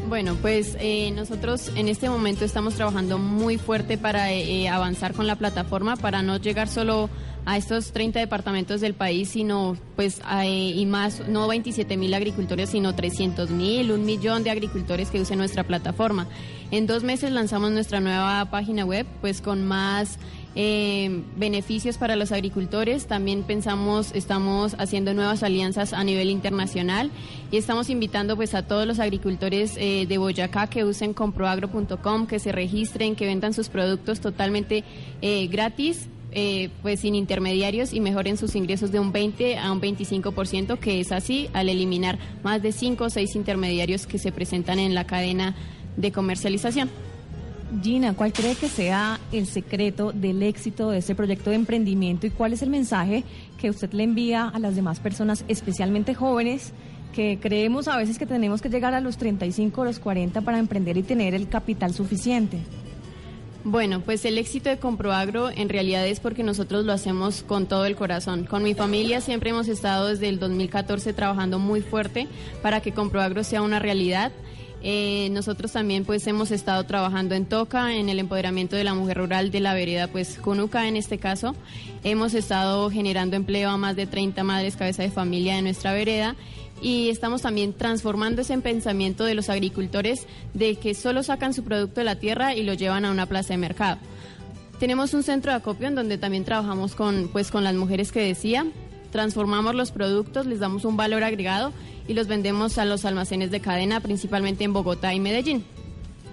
[0.08, 5.28] Bueno, pues eh, nosotros en este momento estamos trabajando muy fuerte para eh, avanzar con
[5.28, 7.10] la plataforma, para no llegar solo
[7.50, 12.94] a estos 30 departamentos del país, sino pues y más, no 27 mil agricultores, sino
[12.94, 16.28] 300 mil, un millón de agricultores que usen nuestra plataforma.
[16.70, 20.20] En dos meses lanzamos nuestra nueva página web, pues con más
[20.54, 23.08] eh, beneficios para los agricultores.
[23.08, 27.10] También pensamos, estamos haciendo nuevas alianzas a nivel internacional
[27.52, 32.38] y estamos invitando pues a todos los agricultores eh, de Boyacá que usen comproagro.com, que
[32.38, 34.84] se registren, que vendan sus productos totalmente
[35.24, 39.82] eh, gratis eh, pues sin intermediarios y mejoren sus ingresos de un 20 a un
[39.82, 44.78] 25%, que es así al eliminar más de 5 o 6 intermediarios que se presentan
[44.78, 45.56] en la cadena
[45.98, 46.90] de comercialización.
[47.84, 52.32] Gina, ¿cuál cree que sea el secreto del éxito de este proyecto de emprendimiento y
[52.32, 53.24] cuál es el mensaje
[53.60, 56.74] que usted le envía a las demás personas, especialmente jóvenes,
[57.14, 60.60] que creemos a veces que tenemos que llegar a los 35 o los 40 para
[60.60, 62.60] emprender y tener el capital suficiente?
[63.66, 67.86] Bueno, pues el éxito de Comproagro en realidad es porque nosotros lo hacemos con todo
[67.86, 68.46] el corazón.
[68.46, 72.28] Con mi familia siempre hemos estado desde el 2014 trabajando muy fuerte
[72.62, 74.32] para que Comproagro sea una realidad.
[74.82, 79.18] Eh, nosotros también pues hemos estado trabajando en Toca, en el empoderamiento de la mujer
[79.18, 81.54] rural de la vereda, pues Cunuca en este caso.
[82.06, 86.38] Hemos estado generando empleo a más de 30 madres cabeza de familia de nuestra vereda
[86.82, 92.02] y estamos también transformando ese pensamiento de los agricultores de que solo sacan su producto
[92.02, 93.98] de la tierra y lo llevan a una plaza de mercado.
[94.80, 98.22] Tenemos un centro de acopio en donde también trabajamos con, pues, con las mujeres que
[98.22, 98.66] decía,
[99.12, 101.74] transformamos los productos, les damos un valor agregado
[102.08, 105.66] y los vendemos a los almacenes de cadena, principalmente en Bogotá y Medellín.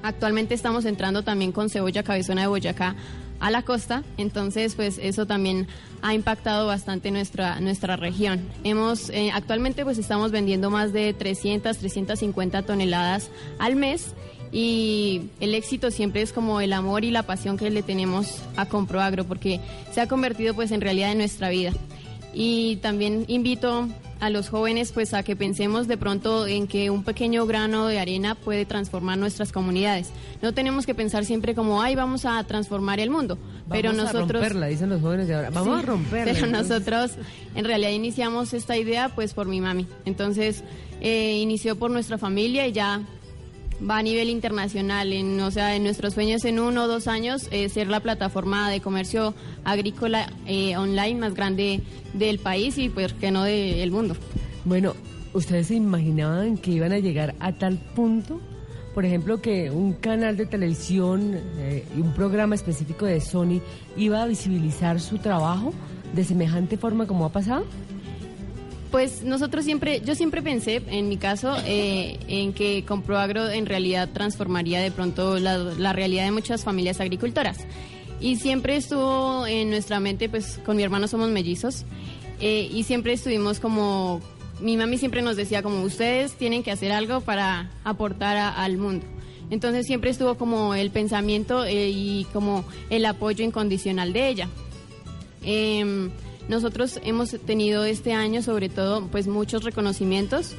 [0.02, 2.94] Actualmente estamos entrando también con cebolla cabezona de Boyacá
[3.40, 5.66] a la costa, entonces pues eso también
[6.02, 8.40] ha impactado bastante nuestra nuestra región.
[8.64, 14.14] Hemos eh, actualmente pues estamos vendiendo más de 300 350 toneladas al mes
[14.52, 18.66] y el éxito siempre es como el amor y la pasión que le tenemos a
[18.66, 19.60] Comproagro porque
[19.92, 21.72] se ha convertido pues en realidad en nuestra vida.
[22.32, 23.88] Y también invito
[24.20, 27.98] a los jóvenes pues a que pensemos de pronto en que un pequeño grano de
[27.98, 30.10] arena puede transformar nuestras comunidades.
[30.42, 33.38] No tenemos que pensar siempre como, ay, vamos a transformar el mundo.
[33.68, 34.30] pero nosotros...
[34.30, 35.50] A romperla, dicen los jóvenes de ahora.
[35.50, 36.32] Vamos a romperla.
[36.32, 37.12] Pero nosotros
[37.54, 39.86] en realidad iniciamos esta idea pues por mi mami.
[40.04, 40.64] Entonces
[41.00, 43.02] eh, inició por nuestra familia y ya
[43.88, 45.12] va a nivel internacional.
[45.12, 48.70] En, o sea, en nuestros sueños en uno o dos años eh, ser la plataforma
[48.70, 49.34] de comercio
[49.64, 54.16] agrícola eh, online más grande del país y pues que no del mundo.
[54.64, 54.94] Bueno,
[55.32, 58.40] ¿ustedes se imaginaban que iban a llegar a tal punto?
[58.94, 63.60] Por ejemplo, que un canal de televisión eh, un programa específico de Sony
[63.96, 65.74] iba a visibilizar su trabajo
[66.14, 67.66] de semejante forma como ha pasado?
[68.96, 74.08] Pues nosotros siempre, yo siempre pensé, en mi caso, eh, en que Comproagro en realidad
[74.10, 77.58] transformaría de pronto la, realidad de muchas familias agricultoras.
[78.22, 81.84] Y siempre estuvo en nuestra mente, pues con mi hermano somos mellizos,
[82.40, 84.22] eh, y siempre estuvimos como,
[84.60, 89.04] mi mami siempre nos decía como ustedes tienen que hacer algo para aportar al mundo.
[89.50, 94.48] Entonces siempre estuvo como el pensamiento eh, y como el apoyo incondicional de ella.
[95.42, 96.10] Em,
[96.48, 100.54] nosotros hemos tenido este año sobre todo pues muchos reconocimientos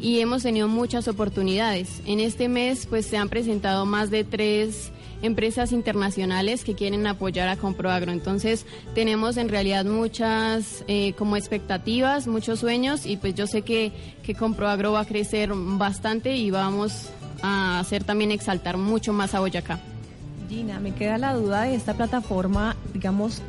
[0.00, 2.00] y hemos tenido muchas oportunidades.
[2.06, 4.90] En este mes pues se han presentado más de tres
[5.22, 8.12] empresas internacionales que quieren apoyar a Comproagro.
[8.12, 13.92] Entonces tenemos en realidad muchas eh, como expectativas, muchos sueños y pues yo sé que,
[14.22, 17.10] que Comproagro va a crecer bastante y vamos
[17.42, 19.80] a hacer también exaltar mucho más a Boyacá.
[20.48, 23.42] Gina, me queda la duda de esta plataforma, digamos,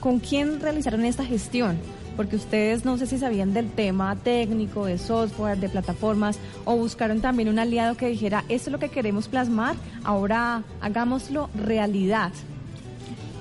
[0.00, 1.78] ¿con quién realizaron esta gestión?
[2.16, 7.20] Porque ustedes no sé si sabían del tema técnico, de software, de plataformas, o buscaron
[7.20, 12.32] también un aliado que dijera, esto es lo que queremos plasmar, ahora hagámoslo realidad.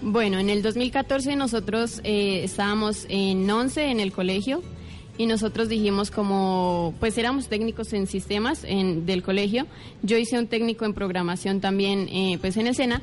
[0.01, 4.61] Bueno, en el 2014 nosotros eh, estábamos en 11 en el colegio
[5.17, 9.65] y nosotros dijimos como, pues éramos técnicos en sistemas del colegio,
[10.03, 13.01] yo hice un técnico en programación también eh, pues en escena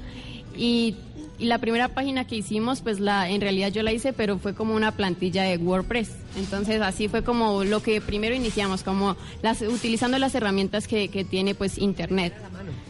[1.38, 4.54] y, la primera página que hicimos pues la en realidad yo la hice pero fue
[4.54, 9.62] como una plantilla de WordPress, entonces así fue como lo que primero iniciamos, como las,
[9.62, 12.34] utilizando las herramientas que, que tiene pues internet.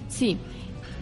[0.08, 0.36] Sí.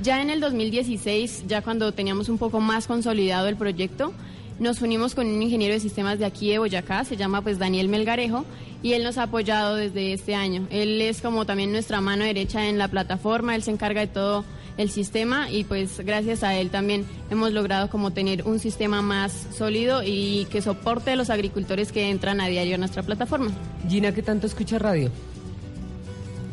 [0.02, 4.12] Ya en el 2016, ya cuando teníamos un poco más consolidado el proyecto,
[4.58, 7.88] nos unimos con un ingeniero de sistemas de aquí de Boyacá, se llama pues Daniel
[7.88, 8.44] Melgarejo,
[8.82, 10.66] y él nos ha apoyado desde este año.
[10.70, 14.44] Él es como también nuestra mano derecha en la plataforma, él se encarga de todo
[14.76, 19.46] el sistema y pues gracias a él también hemos logrado como tener un sistema más
[19.56, 23.50] sólido y que soporte a los agricultores que entran a diario a nuestra plataforma.
[23.88, 25.10] Gina, ¿qué tanto escucha radio?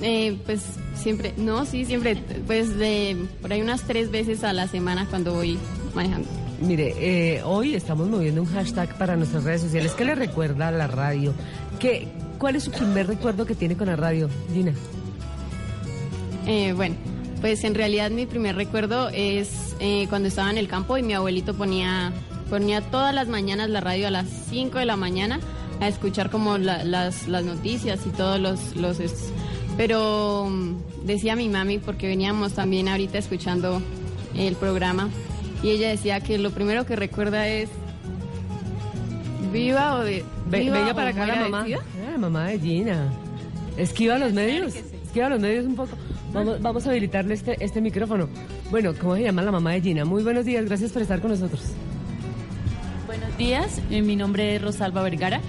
[0.01, 0.61] Eh, pues
[0.95, 5.33] siempre, no, sí, siempre, pues de por ahí unas tres veces a la semana cuando
[5.33, 5.57] voy
[5.93, 6.27] manejando.
[6.61, 9.93] Mire, eh, hoy estamos moviendo un hashtag para nuestras redes sociales.
[9.93, 11.33] ¿Qué le recuerda a la radio?
[11.79, 14.73] ¿Qué, ¿Cuál es su primer recuerdo que tiene con la radio, Gina?
[16.47, 16.95] Eh, bueno,
[17.41, 21.13] pues en realidad mi primer recuerdo es eh, cuando estaba en el campo y mi
[21.13, 22.11] abuelito ponía,
[22.49, 25.39] ponía todas las mañanas la radio a las 5 de la mañana
[25.79, 28.75] a escuchar como las, las noticias y todos los...
[28.75, 28.97] los
[29.77, 33.81] pero mm, decía mi mami, porque veníamos también ahorita escuchando
[34.35, 35.09] el programa,
[35.63, 37.69] y ella decía que lo primero que recuerda es
[39.51, 41.65] viva o de venga para acá la mamá
[42.13, 43.11] ah, mamá de Gina.
[43.77, 45.91] Esquiva los medios esquiva los medios un poco
[46.33, 48.29] vamos, vamos a habilitarle este este micrófono
[48.71, 51.31] bueno cómo se llama la mamá de Gina muy buenos días gracias por estar con
[51.31, 51.61] nosotros
[53.07, 55.41] buenos días eh, mi nombre es Rosalba Vergara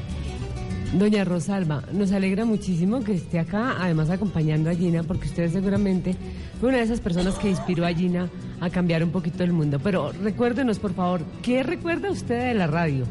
[0.93, 6.16] Doña Rosalba, nos alegra muchísimo que esté acá, además acompañando a Gina, porque usted seguramente
[6.59, 8.29] fue una de esas personas que inspiró a Gina
[8.61, 9.79] a cambiar un poquito el mundo.
[9.79, 13.05] Pero recuérdenos, por favor, ¿qué recuerda usted de la radio?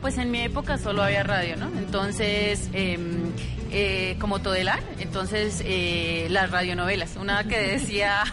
[0.00, 1.68] Pues en mi época solo había radio, ¿no?
[1.78, 3.30] Entonces, em,
[3.72, 7.16] eh, como Todelar, entonces eh, las radionovelas.
[7.16, 8.24] Una que decía,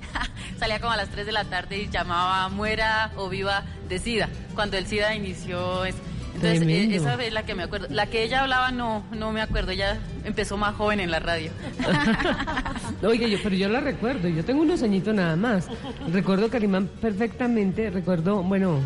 [0.58, 4.28] salía como a las 3 de la tarde y llamaba Muera o Viva de SIDA,
[4.54, 5.84] cuando el SIDA inició...
[5.86, 7.86] Entonces, eh, esa es la que me acuerdo.
[7.90, 11.52] La que ella hablaba no, no me acuerdo, ella empezó más joven en la radio.
[13.02, 15.68] Oye, yo, pero yo la recuerdo, yo tengo unos añitos nada más.
[16.12, 18.80] Recuerdo Carimán perfectamente, recuerdo, bueno,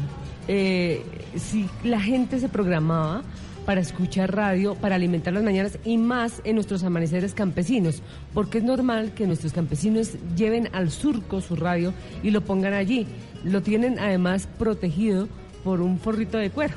[0.47, 1.05] eh,
[1.37, 3.23] si la gente se programaba
[3.69, 8.01] para escuchar radio, para alimentar las mañanas y más en nuestros amaneceres campesinos,
[8.33, 13.07] porque es normal que nuestros campesinos lleven al surco su radio y lo pongan allí.
[13.45, 15.29] Lo tienen además protegido
[15.65, 16.77] por un forrito de cuero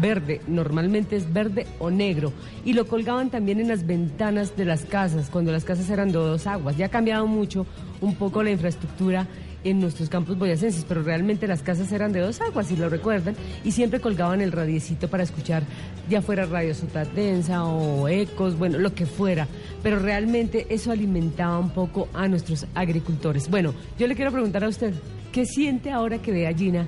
[0.00, 2.32] verde, normalmente es verde o negro,
[2.64, 6.18] y lo colgaban también en las ventanas de las casas, cuando las casas eran de
[6.18, 6.76] dos aguas.
[6.76, 7.66] Ya ha cambiado mucho
[8.00, 9.28] un poco la infraestructura
[9.64, 13.34] en nuestros campos boyacenses, pero realmente las casas eran de dos aguas, si lo recuerdan,
[13.64, 15.62] y siempre colgaban el radiecito para escuchar
[16.08, 19.46] ya fuera radio sotatensa o ecos, bueno, lo que fuera,
[19.82, 23.48] pero realmente eso alimentaba un poco a nuestros agricultores.
[23.50, 24.94] Bueno, yo le quiero preguntar a usted,
[25.32, 26.86] ¿qué siente ahora que ve a Gina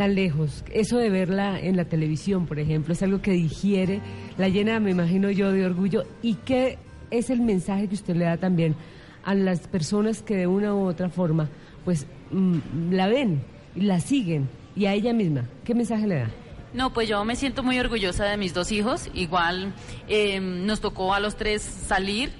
[0.00, 0.64] tan lejos.
[0.72, 4.00] Eso de verla en la televisión, por ejemplo, es algo que digiere,
[4.38, 6.04] la llena, me imagino yo, de orgullo.
[6.22, 6.78] ¿Y qué
[7.10, 8.76] es el mensaje que usted le da también
[9.24, 11.50] a las personas que de una u otra forma,
[11.90, 13.42] pues, mm, la ven,
[13.74, 15.48] la siguen y a ella misma?
[15.64, 16.30] ¿Qué mensaje le da?
[16.72, 19.10] No, pues yo me siento muy orgullosa de mis dos hijos.
[19.12, 19.74] Igual
[20.06, 22.30] eh, nos tocó a los tres salir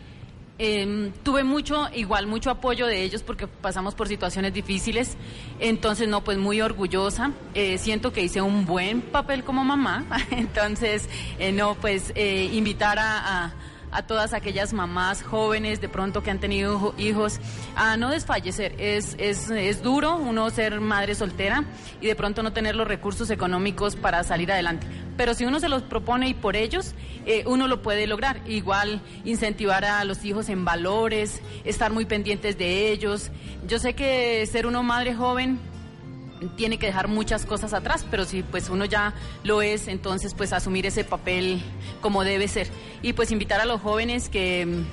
[0.63, 5.17] Em, tuve mucho, igual mucho apoyo de ellos porque pasamos por situaciones difíciles,
[5.59, 11.09] entonces no, pues muy orgullosa, eh, siento que hice un buen papel como mamá, entonces
[11.39, 13.55] eh, no, pues eh, invitar a a
[14.07, 17.41] todas aquellas mamás jóvenes de pronto que han tenido hijos
[17.77, 18.75] a no desfallecer.
[18.79, 21.65] Es, es, es duro uno ser madre soltera
[22.01, 24.87] y de pronto no tener los recursos económicos para salir adelante.
[25.17, 26.95] Pero si uno se los propone y por ellos,
[27.27, 28.41] eh, uno lo puede lograr.
[28.49, 33.31] Igual incentivar a los hijos en valores, estar muy pendientes de ellos.
[33.67, 35.59] Yo sé que ser uno madre joven
[36.57, 40.53] tiene que dejar muchas cosas atrás, pero si pues uno ya lo es, entonces pues
[40.53, 41.63] asumir ese papel
[42.01, 42.69] como debe ser.
[43.03, 44.85] Y pues invitar a los jóvenes que,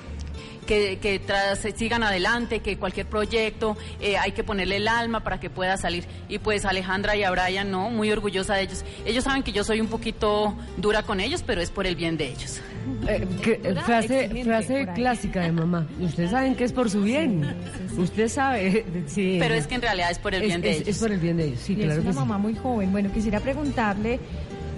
[0.67, 5.39] que, que tras, sigan adelante, que cualquier proyecto eh, hay que ponerle el alma para
[5.39, 6.05] que pueda salir.
[6.29, 8.85] Y pues Alejandra y a Brian, no, muy orgullosa de ellos.
[9.05, 12.17] Ellos saben que yo soy un poquito dura con ellos, pero es por el bien
[12.17, 12.61] de ellos.
[13.07, 15.87] Eh, que- eh, frase frase clásica de mamá.
[15.99, 17.55] Ustedes saben que es por su bien.
[17.97, 18.85] Usted sabe.
[19.07, 19.37] Sí.
[19.39, 20.87] Pero es que en realidad es por el Es- bien de es- ellos.
[20.89, 22.19] es por el bien de ellos, sí, y claro es que una sí.
[22.19, 22.91] mamá muy joven.
[22.91, 24.19] Bueno, quisiera preguntarle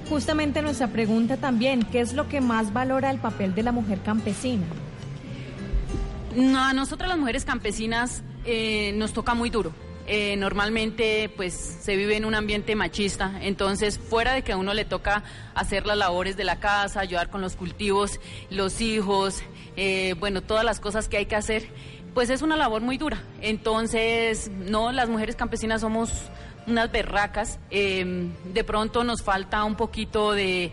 [0.08, 4.00] justamente nuestra pregunta también, ¿qué es lo que más valora el papel de la mujer
[4.04, 4.66] campesina?
[6.36, 9.74] No, a nosotras las mujeres campesinas eh, nos toca muy duro.
[10.06, 14.74] Eh, normalmente pues se vive en un ambiente machista, entonces fuera de que a uno
[14.74, 19.44] le toca hacer las labores de la casa, ayudar con los cultivos, los hijos,
[19.76, 21.68] eh, bueno, todas las cosas que hay que hacer,
[22.16, 23.22] pues es una labor muy dura.
[23.42, 26.10] Entonces, no, las mujeres campesinas somos
[26.66, 30.72] unas berracas, de pronto nos falta un poquito de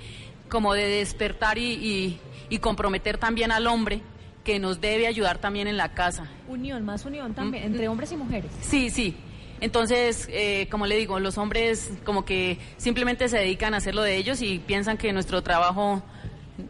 [0.48, 2.18] como de despertar y
[2.62, 4.02] comprometer también al hombre
[4.46, 6.30] que nos debe ayudar también en la casa.
[6.46, 8.52] Unión, más unión también, Mm, entre hombres y mujeres.
[8.60, 9.16] Sí, sí.
[9.60, 14.02] Entonces, eh, como le digo, los hombres como que simplemente se dedican a hacer lo
[14.02, 16.00] de ellos y piensan que nuestro trabajo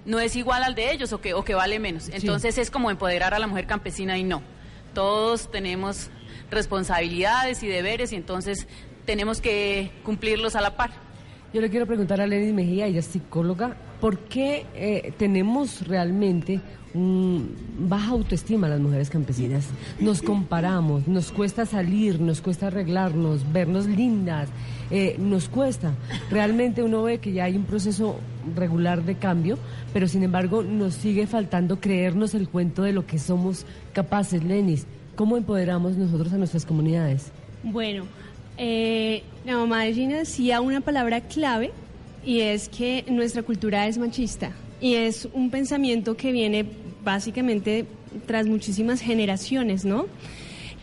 [0.07, 2.09] no es igual al de ellos o que, o que vale menos.
[2.09, 4.41] Entonces es como empoderar a la mujer campesina y no.
[4.95, 6.09] Todos tenemos
[6.51, 8.67] responsabilidades y deberes y entonces
[9.05, 10.93] tenemos que cumplirlos a la par.
[11.53, 16.61] Yo le quiero preguntar a Lenny Mejía, ella es psicóloga, ¿por qué eh, tenemos realmente
[17.79, 19.67] baja autoestima las mujeres campesinas?
[20.01, 24.49] Nos comparamos, nos cuesta salir, nos cuesta arreglarnos, vernos lindas,
[24.91, 25.95] eh, nos cuesta.
[26.31, 28.17] Realmente uno ve que ya hay un proceso
[28.55, 29.59] regular de cambio,
[29.93, 34.87] pero sin embargo nos sigue faltando creernos el cuento de lo que somos capaces, Lenis.
[35.15, 37.33] ¿Cómo empoderamos nosotros a nuestras comunidades?
[37.63, 38.05] Bueno,
[38.59, 41.73] eh, la mamá de Gina decía una palabra clave
[42.25, 46.67] y es que nuestra cultura es machista y es un pensamiento que viene
[47.07, 47.87] básicamente
[48.27, 50.07] tras muchísimas generaciones, ¿no?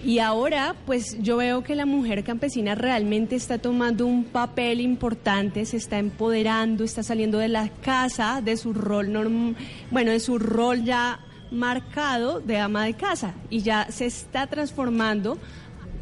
[0.06, 5.66] Y ahora, pues yo veo que la mujer campesina realmente está tomando un papel importante,
[5.66, 9.56] se está empoderando, está saliendo de la casa, de su rol, norm-
[9.92, 11.20] bueno, de su rol ya
[11.52, 15.38] marcado de ama de casa y ya se está transformando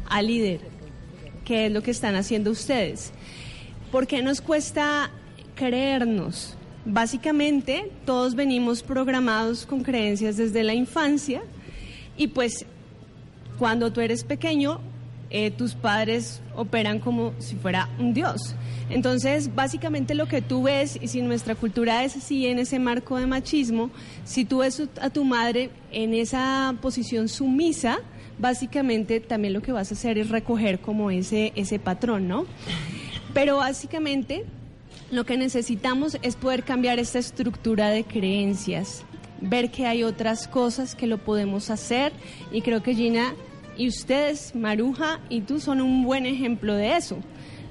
[0.08, 0.60] a líder,
[1.44, 3.12] que es lo que están haciendo ustedes.
[3.90, 5.10] ¿Por qué nos cuesta
[5.54, 6.56] creernos?
[6.84, 11.42] Básicamente, todos venimos programados con creencias desde la infancia
[12.16, 12.66] y pues
[13.58, 14.80] cuando tú eres pequeño,
[15.30, 18.54] eh, tus padres operan como si fuera un dios.
[18.90, 23.16] Entonces, básicamente lo que tú ves, y si nuestra cultura es así, en ese marco
[23.16, 23.90] de machismo,
[24.24, 28.00] si tú ves a tu madre en esa posición sumisa,
[28.38, 32.44] básicamente también lo que vas a hacer es recoger como ese, ese patrón, ¿no?
[33.32, 34.44] Pero básicamente
[35.12, 39.04] lo que necesitamos es poder cambiar esta estructura de creencias,
[39.42, 42.12] ver que hay otras cosas que lo podemos hacer
[42.50, 43.34] y creo que Gina
[43.76, 47.18] y ustedes, Maruja y tú, son un buen ejemplo de eso,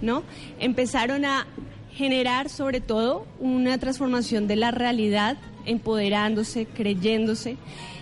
[0.02, 0.22] ¿no?
[0.60, 1.48] Empezaron a
[1.92, 7.58] generar sobre todo una transformación de la realidad, empoderándose, creyéndose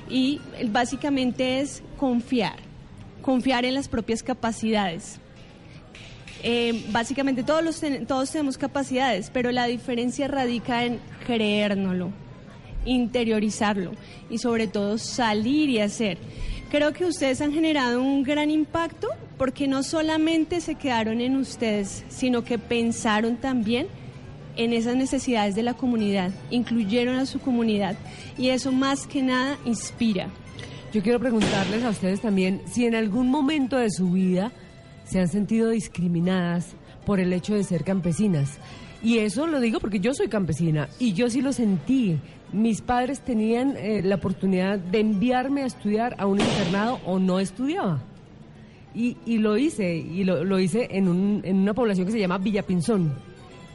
[0.10, 2.58] y básicamente es confiar,
[3.22, 5.22] confiar en las propias capacidades.
[6.44, 12.12] Eh, básicamente todos, todos tenemos capacidades, pero la diferencia radica en creérnoslo,
[12.86, 13.92] interiorizarlo
[14.30, 16.18] y sobre todo salir y hacer.
[16.72, 22.06] Creo que ustedes han generado un gran impacto porque no solamente se quedaron en ustedes,
[22.10, 23.88] sino que pensaron también
[24.56, 27.96] en esas necesidades de la comunidad, incluyeron a su comunidad
[28.38, 30.28] y eso más que nada inspira.
[30.94, 34.52] Yo quiero preguntarles a ustedes también si en algún momento de su vida
[35.10, 38.58] se han sentido discriminadas por el hecho de ser campesinas.
[39.02, 42.20] Y eso lo digo porque yo soy campesina y yo sí lo sentí.
[42.52, 47.40] Mis padres tenían eh, la oportunidad de enviarme a estudiar a un internado o no
[47.40, 48.02] estudiaba.
[48.94, 52.20] Y, y lo hice, y lo, lo hice en, un- en una población que se
[52.20, 53.14] llama Villapinzón.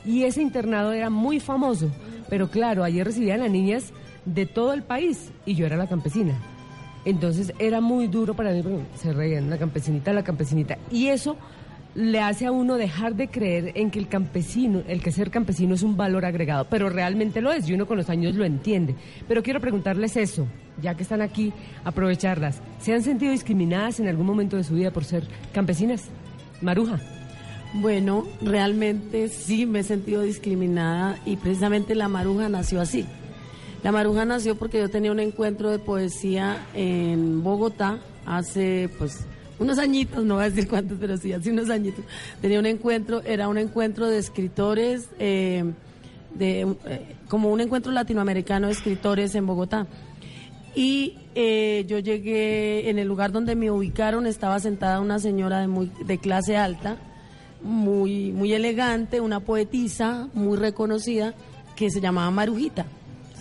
[0.05, 1.91] Y ese internado era muy famoso,
[2.29, 3.93] pero claro, allí recibían a niñas
[4.27, 6.37] de todo el país y yo era la campesina.
[7.05, 8.63] Entonces era muy duro para mí,
[8.97, 10.79] se reían, la campesinita, la campesinita.
[10.91, 11.37] Y eso
[11.95, 15.75] le hace a uno dejar de creer en que el campesino, el que ser campesino
[15.75, 18.97] es un valor agregado, pero realmente lo es y uno con los años lo entiende.
[19.29, 20.47] Pero quiero preguntarles eso,
[20.83, 21.53] ya que están aquí,
[21.85, 22.61] aprovecharlas.
[22.81, 26.09] ¿Se han sentido discriminadas en algún momento de su vida por ser campesinas?
[26.61, 26.99] Maruja.
[27.75, 33.05] Bueno, realmente sí me he sentido discriminada y precisamente la maruja nació así.
[33.85, 39.27] La maruja nació porque yo tenía un encuentro de poesía en Bogotá hace pues
[39.59, 42.03] unos añitos, no voy a decir cuántos, pero sí, hace unos añitos.
[42.41, 45.65] Tenía un encuentro, era un encuentro de escritores, eh,
[46.35, 49.87] de, eh, como un encuentro latinoamericano de escritores en Bogotá.
[50.75, 55.69] Y eh, yo llegué, en el lugar donde me ubicaron, estaba sentada una señora de,
[55.69, 56.97] muy, de clase alta,
[57.63, 61.35] muy, muy elegante, una poetisa muy reconocida,
[61.77, 62.87] que se llamaba Marujita,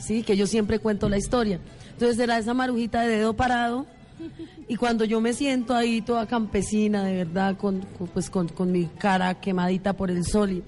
[0.03, 0.23] ¿sí?
[0.23, 1.59] que yo siempre cuento la historia.
[1.91, 3.85] Entonces era esa Marujita de dedo parado,
[4.67, 7.81] y cuando yo me siento ahí toda campesina, de verdad, con,
[8.13, 10.63] pues con, con mi cara quemadita por el sol, y,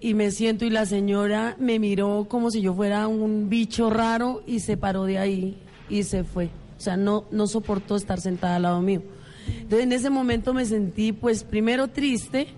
[0.00, 4.42] y me siento y la señora me miró como si yo fuera un bicho raro
[4.46, 5.58] y se paró de ahí
[5.88, 6.50] y se fue.
[6.76, 9.02] O sea, no, no soportó estar sentada al lado mío.
[9.48, 12.48] Entonces en ese momento me sentí pues primero triste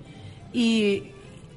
[0.52, 1.12] y,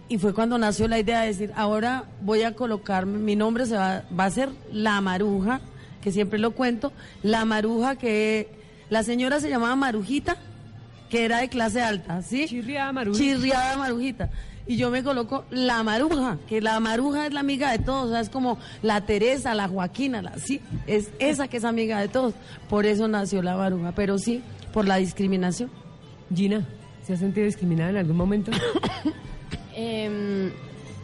[0.09, 3.75] y fue cuando nació la idea de decir, ahora voy a colocarme, mi nombre se
[3.75, 5.61] va, va a ser La Maruja,
[6.01, 6.91] que siempre lo cuento,
[7.21, 8.49] La Maruja que
[8.89, 10.37] la señora se llamaba Marujita,
[11.09, 12.45] que era de clase alta, ¿sí?
[12.47, 13.23] Chirriada Marujita.
[13.23, 14.29] Chirriada Marujita.
[14.65, 18.09] Y yo me coloco la maruja, que la maruja es la amiga de todos, o
[18.11, 22.07] sea, es como la Teresa, la Joaquina, la, sí, es esa que es amiga de
[22.07, 22.33] todos.
[22.69, 24.41] Por eso nació la maruja, pero sí,
[24.71, 25.69] por la discriminación.
[26.33, 26.65] Gina,
[27.05, 28.51] ¿se ha sentido discriminada en algún momento?
[29.75, 30.51] Em,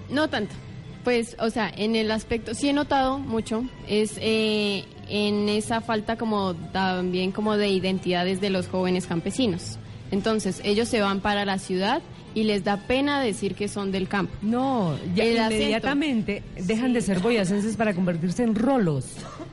[0.10, 0.54] no tanto.
[1.04, 6.18] Pues, o sea, en el aspecto, sí he notado mucho, es eh, en esa falta
[6.18, 9.78] como también como de identidades de los jóvenes campesinos.
[10.12, 12.02] Entonces, ellos se van para la ciudad
[12.36, 14.34] y les da pena decir que son del campo.
[14.42, 15.56] No, ya El acento.
[15.56, 19.06] inmediatamente dejan de ser boyacenses para convertirse en rolos.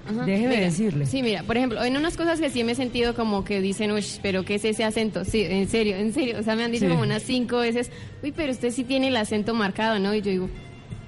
[0.08, 0.24] Ajá.
[0.24, 1.06] Déjeme Mira, decirle.
[1.06, 3.90] Sí, mira, por ejemplo, en unas cosas que sí me he sentido como que dicen,
[3.92, 5.24] uy, pero ¿qué es ese acento?
[5.24, 6.36] Sí, en serio, en serio.
[6.38, 6.90] O sea, me han dicho Sí.
[6.90, 7.90] como unas cinco veces,
[8.22, 10.14] uy, pero usted sí tiene el acento marcado, ¿no?
[10.14, 10.48] Y yo digo,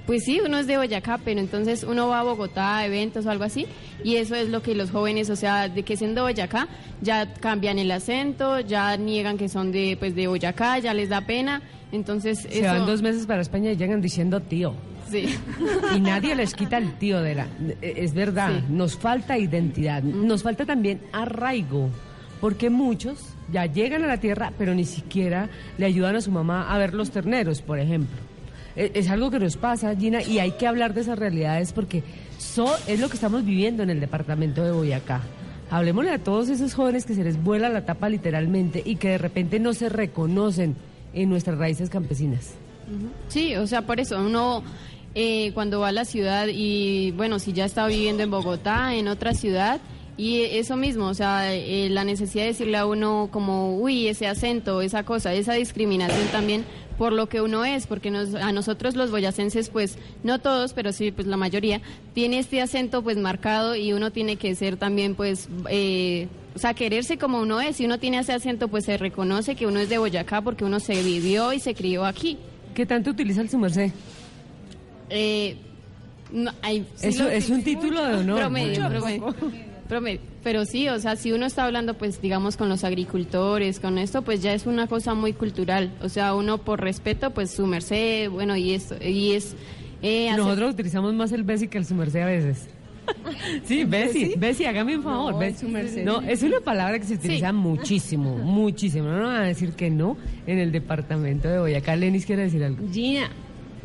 [0.07, 3.31] pues sí, uno es de Boyacá, pero entonces uno va a Bogotá a eventos o
[3.31, 3.67] algo así,
[4.03, 6.67] y eso es lo que los jóvenes, o sea, de que siendo Boyacá,
[7.03, 11.21] ya cambian el acento, ya niegan que son de, pues, de Boyacá, ya les da
[11.21, 11.61] pena,
[11.93, 12.65] entonces Se eso...
[12.69, 14.73] van dos meses para España y llegan diciendo tío.
[15.11, 15.35] Sí.
[15.97, 17.47] Y nadie les quita el tío de la...
[17.81, 18.65] Es verdad, Sí.
[18.73, 21.89] nos falta identidad, nos falta también arraigo,
[22.41, 23.19] porque muchos
[23.51, 25.49] ya llegan a la tierra, pero ni siquiera
[25.79, 28.17] le ayudan a su mamá a ver los terneros, por ejemplo.
[28.77, 32.03] E- Es algo que nos pasa, Gina, y hay que hablar de esas realidades porque
[32.39, 35.23] so- es lo que estamos viviendo en el departamento de Boyacá.
[35.71, 39.19] Hablemosle a todos esos jóvenes que se les vuela la tapa literalmente y que de
[39.19, 40.77] repente no se reconocen
[41.13, 42.55] en nuestras raíces campesinas.
[43.29, 44.63] Sí, o sea, por eso uno
[45.21, 49.09] eh, cuando va a la ciudad y bueno, si ya está viviendo en Bogotá, en
[49.09, 49.81] otra ciudad,
[50.17, 54.29] y eso mismo, o sea, eh, la necesidad de decirle a uno como, uy, ese
[54.29, 56.65] acento, esa cosa, esa discriminación también
[56.97, 60.93] por lo que uno es, porque nos, a nosotros los boyacenses, pues, no todos, pero
[60.93, 61.81] sí, pues la mayoría,
[62.15, 66.75] tiene este acento pues marcado y uno tiene que ser también pues, eh, o sea,
[66.75, 69.89] quererse como uno es, si uno tiene ese acento pues se reconoce que uno es
[69.89, 72.39] de Boyacá porque uno se vivió y se crió aquí.
[72.73, 73.91] ¿Qué tanto utiliza el su merced?
[75.11, 75.57] Eh,
[76.33, 78.39] no, ay, sí Eso es un título de honor.
[78.41, 78.89] Promedio, Mucho.
[78.91, 79.35] promedio,
[79.89, 80.21] promedio.
[80.45, 84.23] Pero sí, o sea, si uno está hablando, pues, digamos, con los agricultores, con esto,
[84.23, 85.91] pues ya es una cosa muy cultural.
[86.03, 89.55] O sea, uno por respeto, pues, su merced, bueno, y esto, y es...
[90.03, 92.69] eh, hacer- Nosotros utilizamos más el Bessie que el su merced a veces.
[93.65, 95.33] Sí, Bessie, Bessie, hágame un favor.
[95.33, 95.67] No, Bessie.
[95.99, 96.01] su.
[96.05, 99.09] No, es una palabra que se utiliza muchísimo, muchísimo.
[99.09, 101.97] No nos van a decir que no en el departamento de Boyacá.
[101.97, 102.87] Lenis quiere decir algo.
[102.93, 103.31] Gina,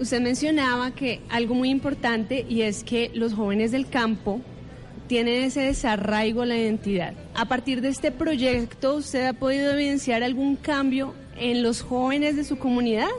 [0.04, 4.40] usted mencionaba que algo muy importante y es que los jóvenes del campo
[5.08, 7.14] tienen ese desarraigo la identidad.
[7.36, 12.44] A partir de este proyecto, ¿usted ha podido evidenciar algún cambio en los jóvenes de
[12.44, 13.10] su comunidad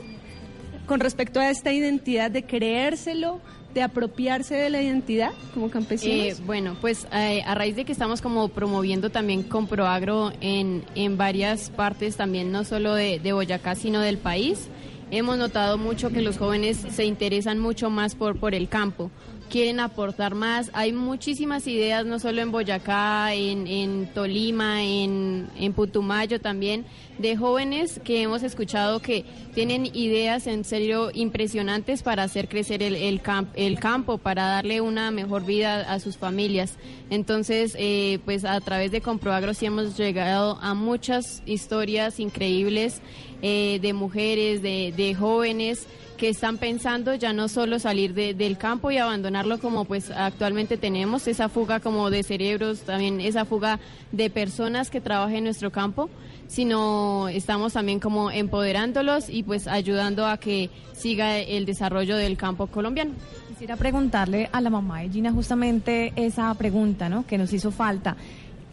[0.85, 3.39] con respecto a esta identidad de creérselo,
[3.73, 6.45] de apropiarse de la identidad como Eh, campesinos?
[6.45, 11.69] bueno, pues eh, a raíz de que estamos como promoviendo también Comproagro en, en varias
[11.71, 14.67] partes, también no solo de, de Boyacá, sino del país,
[15.11, 19.11] hemos notado mucho que los jóvenes se interesan mucho más por, por el campo,
[19.49, 20.69] quieren aportar más.
[20.73, 26.85] Hay muchísimas ideas, no solo en Boyacá, en, Tolima, en, Putumayo también,
[27.17, 29.23] de jóvenes que hemos escuchado que
[29.53, 34.81] tienen ideas en serio impresionantes para hacer crecer el, el, camp- el campo, para darle
[34.81, 36.77] una mejor vida a sus familias.
[37.09, 43.01] Entonces, eh, pues a través de Comproagro sí hemos llegado a muchas historias increíbles
[43.41, 45.87] eh, de mujeres, de jóvenes
[46.17, 50.77] que están pensando ya no solo salir de- del campo y abandonarlo como pues actualmente
[50.77, 53.79] tenemos, esa fuga como de cerebros, también esa fuga
[54.11, 56.09] de personas que trabajan en nuestro campo,
[56.47, 62.67] sino estamos también como empoderándolos y pues ayudando a que siga el desarrollo del campo
[62.67, 63.11] colombiano.
[63.49, 67.25] Quisiera preguntarle a la mamá de Gina justamente esa pregunta, ¿no?
[67.25, 68.15] Que nos hizo falta.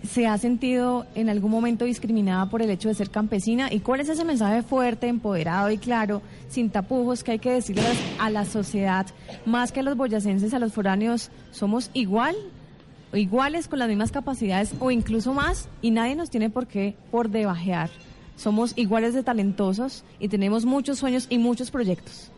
[0.08, 3.72] ¿Se ha sentido en algún momento discriminada por el hecho de ser campesina?
[3.72, 7.84] ¿Y cuál es ese mensaje fuerte, empoderado y claro, sin tapujos, que hay que decirle
[8.18, 9.06] a la sociedad,
[9.46, 12.34] más que a los boyacenses, a los foráneos, somos igual?
[13.14, 17.28] iguales con las mismas capacidades o incluso más y nadie nos tiene por qué por
[17.28, 17.90] debajear.
[18.36, 22.30] Somos iguales de talentosos y tenemos muchos sueños y muchos proyectos.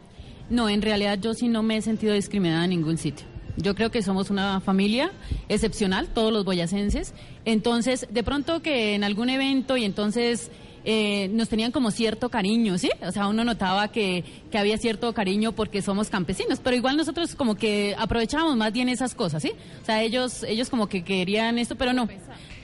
[0.50, 3.33] No, en realidad yo sí no me he sentido discriminada en ningún sitio.
[3.56, 5.12] Yo creo que somos una familia
[5.48, 7.14] excepcional, todos los boyacenses.
[7.44, 10.50] Entonces, de pronto que en algún evento y entonces
[10.86, 12.90] eh, nos tenían como cierto cariño, ¿sí?
[13.00, 17.34] O sea, uno notaba que, que había cierto cariño porque somos campesinos, pero igual nosotros
[17.34, 19.52] como que aprovechábamos más bien esas cosas, ¿sí?
[19.82, 22.06] O sea, ellos, ellos como que querían esto, pero no.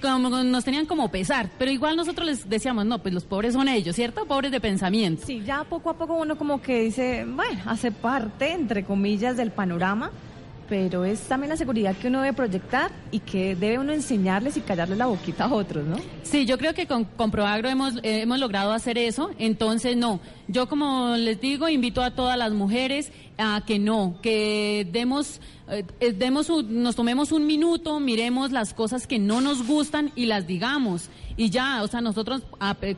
[0.03, 3.69] Como nos tenían como pesar, pero igual nosotros les decíamos, no, pues los pobres son
[3.69, 4.27] ellos, ¿cierto?
[4.27, 5.27] Pobres de pensamiento.
[5.27, 9.51] Sí, ya poco a poco uno como que dice, bueno, hace parte, entre comillas, del
[9.51, 10.11] panorama
[10.71, 14.61] pero es también la seguridad que uno debe proyectar y que debe uno enseñarles y
[14.61, 15.97] callarles la boquita a otros, ¿no?
[16.23, 20.21] Sí, yo creo que con, con Proagro hemos, eh, hemos logrado hacer eso, entonces no,
[20.51, 25.85] yo como les digo, invito a todas las mujeres a que no, que demos, eh,
[26.01, 30.47] eh, demos nos tomemos un minuto, miremos las cosas que no nos gustan y las
[30.47, 31.09] digamos.
[31.37, 32.43] Y ya, o sea, nosotros,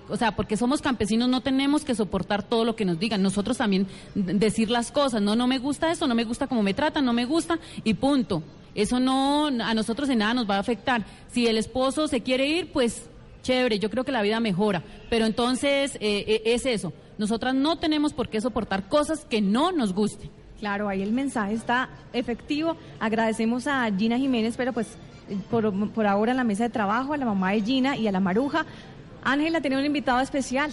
[0.09, 3.23] o sea, porque somos campesinos no tenemos que soportar todo lo que nos digan.
[3.23, 6.75] Nosotros también decir las cosas, no, no me gusta eso, no me gusta cómo me
[6.75, 8.43] tratan, no me gusta y punto.
[8.75, 11.05] Eso no, a nosotros en nada nos va a afectar.
[11.31, 13.11] Si el esposo se quiere ir, pues
[13.43, 14.83] chévere, yo creo que la vida mejora.
[15.11, 16.95] Pero entonces eh, es eso.
[17.19, 20.31] Nosotras no tenemos por qué soportar cosas que no nos gusten.
[20.59, 22.77] Claro, ahí el mensaje está efectivo.
[23.01, 24.97] Agradecemos a Gina Jiménez, pero pues
[25.51, 28.13] por, por ahora en la mesa de trabajo, a la mamá de Gina y a
[28.13, 28.65] la Maruja.
[29.25, 30.71] Ángela tiene un invitado especial.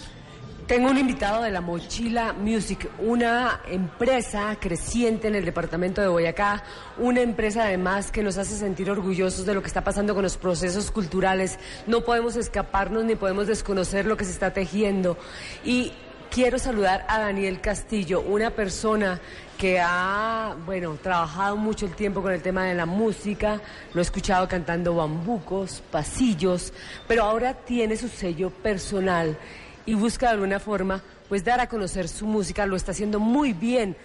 [0.70, 6.62] Tengo un invitado de la Mochila Music, una empresa creciente en el departamento de Boyacá,
[6.96, 10.36] una empresa además que nos hace sentir orgullosos de lo que está pasando con los
[10.36, 11.58] procesos culturales.
[11.88, 15.18] No podemos escaparnos ni podemos desconocer lo que se está tejiendo.
[15.64, 15.90] Y
[16.30, 19.20] quiero saludar a Daniel Castillo, una persona
[19.58, 23.60] que ha, bueno, trabajado mucho el tiempo con el tema de la música,
[23.92, 26.72] lo he escuchado cantando bambucos, pasillos,
[27.08, 29.36] pero ahora tiene su sello personal
[29.84, 33.52] y busca de alguna forma pues dar a conocer su música, lo está haciendo muy
[33.52, 33.96] bien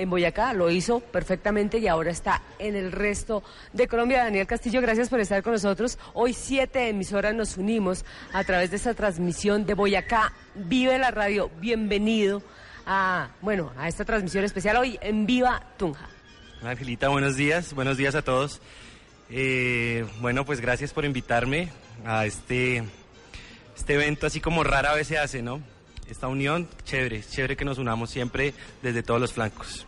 [0.00, 3.42] en Boyacá, lo hizo perfectamente y ahora está en el resto
[3.72, 4.24] de Colombia.
[4.24, 5.98] Daniel Castillo, gracias por estar con nosotros.
[6.14, 10.32] Hoy siete emisoras nos unimos a través de esta transmisión de Boyacá.
[10.54, 12.42] Vive la radio, bienvenido
[12.86, 16.08] a, bueno, a esta transmisión especial hoy en Viva Tunja.
[16.62, 18.60] Angelita, buenos días, buenos días a todos.
[19.28, 21.68] Eh, bueno, pues gracias por invitarme
[22.06, 22.84] a este,
[23.76, 25.60] este evento así como rara vez se hace, ¿no?
[26.10, 29.86] Esta unión, chévere, chévere que nos unamos siempre desde todos los flancos.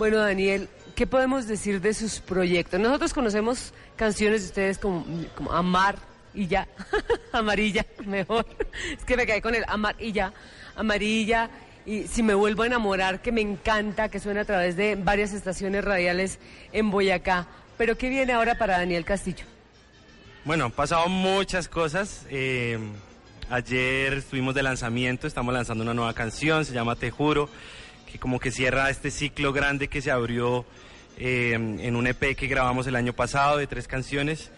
[0.00, 2.80] Bueno, Daniel, ¿qué podemos decir de sus proyectos?
[2.80, 5.04] Nosotros conocemos canciones de ustedes como,
[5.50, 5.96] Amar
[6.32, 6.66] y ya,
[7.32, 8.46] Amarilla, mejor.
[8.96, 10.32] Es que me caí con el Amar y ya,
[10.74, 11.50] Amarilla
[11.84, 15.34] y si me vuelvo a enamorar, que me encanta, que suena a través de varias
[15.34, 16.38] estaciones radiales
[16.72, 17.46] en Boyacá.
[17.76, 19.44] Pero ¿qué viene ahora para Daniel Castillo?
[20.46, 22.24] Bueno, han pasado muchas cosas.
[22.30, 22.78] Eh,
[23.50, 27.50] ayer estuvimos de lanzamiento, estamos lanzando una nueva canción, se llama Te Juro,
[28.10, 30.64] que como que cierra este ciclo grande que se abrió
[31.16, 34.50] eh, en un EP que grabamos el año pasado de tres canciones.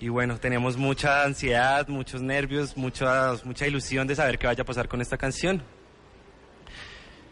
[0.00, 4.66] Y bueno, tenemos mucha ansiedad, muchos nervios, mucha, mucha ilusión de saber qué vaya a
[4.66, 5.62] pasar con esta canción.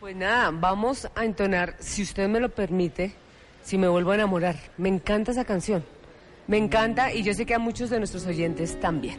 [0.01, 3.15] Pues nada, vamos a entonar, si usted me lo permite,
[3.63, 4.57] si me vuelvo a enamorar.
[4.77, 5.85] Me encanta esa canción.
[6.47, 9.19] Me encanta y yo sé que a muchos de nuestros oyentes también.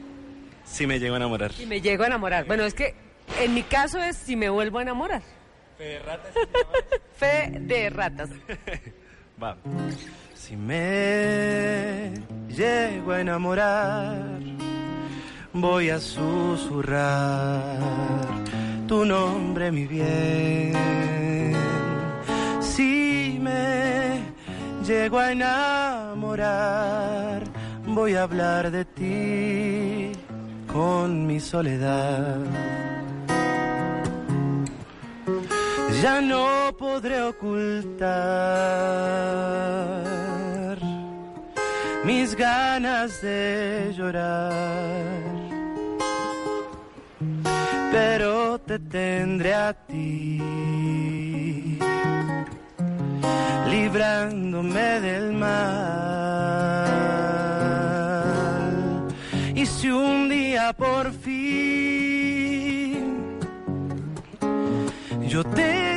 [0.64, 1.52] Si me llego a enamorar.
[1.54, 2.46] Si me llego a enamorar.
[2.46, 2.96] Bueno, es que
[3.40, 5.22] en mi caso es si me vuelvo a enamorar.
[5.80, 6.34] Fe de ratas.
[7.16, 8.30] Fe de ratas.
[9.42, 9.56] Va.
[10.36, 12.12] Si me
[12.50, 14.42] llego a enamorar,
[15.54, 17.62] voy a susurrar
[18.90, 20.74] tu nombre, mi bien.
[22.60, 24.20] Si me
[24.86, 26.62] llego a enamorar,
[27.86, 30.12] voy a hablar de ti
[30.68, 32.99] con mi soledad.
[36.02, 38.00] Ya no podré ocultar
[42.06, 45.20] mis ganas de llorar
[47.92, 50.40] pero te tendré a ti,
[53.70, 55.50] librándome del mal.
[59.56, 61.40] Y si un día por fin
[65.28, 65.89] yo te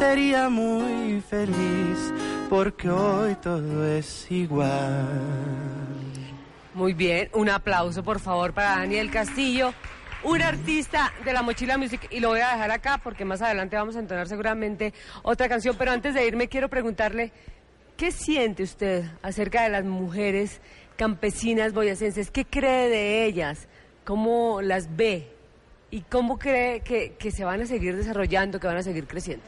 [0.00, 2.12] sería muy feliz
[2.48, 5.08] porque hoy todo es igual.
[6.74, 9.72] Muy bien, un aplauso por favor para Daniel Castillo.
[10.22, 13.76] un artista de la Mochila Music y lo voy a dejar acá porque más adelante
[13.76, 17.32] vamos a entonar seguramente otra canción, pero antes de irme quiero preguntarle,
[17.96, 20.60] ¿qué siente usted acerca de las mujeres
[20.96, 22.30] campesinas boyacenses?
[22.30, 23.68] ¿Qué cree de ellas?
[24.04, 25.28] ¿Cómo las ve?
[25.90, 29.44] ¿Y cómo cree que, que se van a seguir desarrollando, que van a seguir creciendo?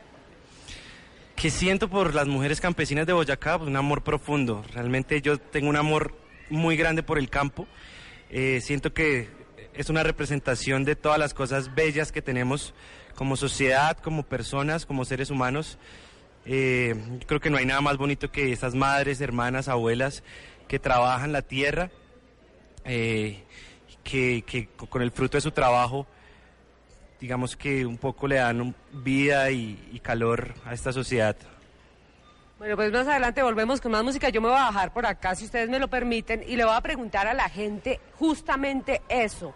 [1.36, 3.58] ¿Qué siento por las mujeres campesinas de Boyacá?
[3.58, 4.64] Pues un amor profundo.
[4.72, 6.14] Realmente yo tengo un amor
[6.50, 7.66] muy grande por el campo.
[8.30, 9.28] Eh, siento que
[9.74, 12.74] es una representación de todas las cosas bellas que tenemos
[13.14, 15.78] como sociedad, como personas, como seres humanos.
[16.44, 16.94] Eh,
[17.26, 20.22] creo que no hay nada más bonito que esas madres, hermanas, abuelas
[20.68, 21.90] que trabajan la tierra,
[22.84, 23.42] eh,
[24.02, 26.06] que, que con el fruto de su trabajo
[27.22, 31.36] digamos que un poco le dan vida y, calor a esta sociedad.
[32.58, 34.28] Bueno, pues más adelante volvemos con más música.
[34.30, 36.74] Yo me voy a bajar por acá, si ustedes me lo permiten, y le voy
[36.74, 39.54] a preguntar a la gente justamente eso.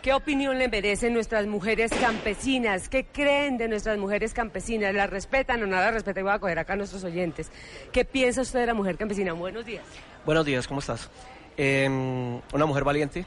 [0.00, 2.88] ¿Qué opinión le merecen nuestras mujeres campesinas?
[2.88, 4.94] ¿Qué creen de nuestras mujeres campesinas?
[4.94, 6.24] ¿Las respetan o no las respetan?
[6.24, 7.52] Voy a coger acá a nuestros oyentes.
[7.92, 9.34] ¿Qué piensa usted de la mujer campesina?
[9.34, 9.84] Buenos días.
[10.24, 11.10] Buenos días, ¿cómo estás?
[11.58, 13.26] Em, una mujer valiente,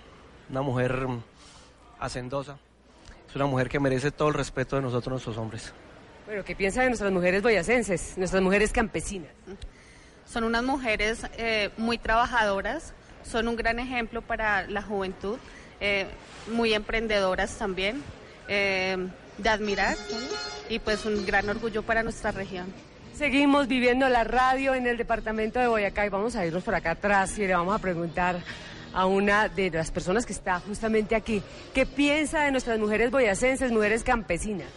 [0.51, 1.07] una mujer
[1.99, 2.57] hacendosa,
[3.27, 5.73] es una mujer que merece todo el respeto de nosotros, nuestros hombres.
[6.25, 9.31] Bueno, ¿qué piensa de nuestras mujeres boyacenses, nuestras mujeres campesinas?
[10.25, 12.93] Son unas mujeres eh, muy trabajadoras,
[13.23, 15.37] son un gran ejemplo para la juventud,
[15.79, 16.05] eh,
[16.51, 18.03] muy emprendedoras también,
[18.47, 18.97] eh,
[19.37, 19.95] de admirar
[20.69, 22.73] y pues un gran orgullo para nuestra región.
[23.13, 26.91] Seguimos viviendo la radio en el departamento de Boyacá y vamos a irnos por acá
[26.91, 28.41] atrás y le vamos a preguntar
[28.93, 31.41] a una de las personas que está justamente aquí.
[31.73, 34.67] ¿Qué piensa de nuestras mujeres boyacenses, mujeres campesinas?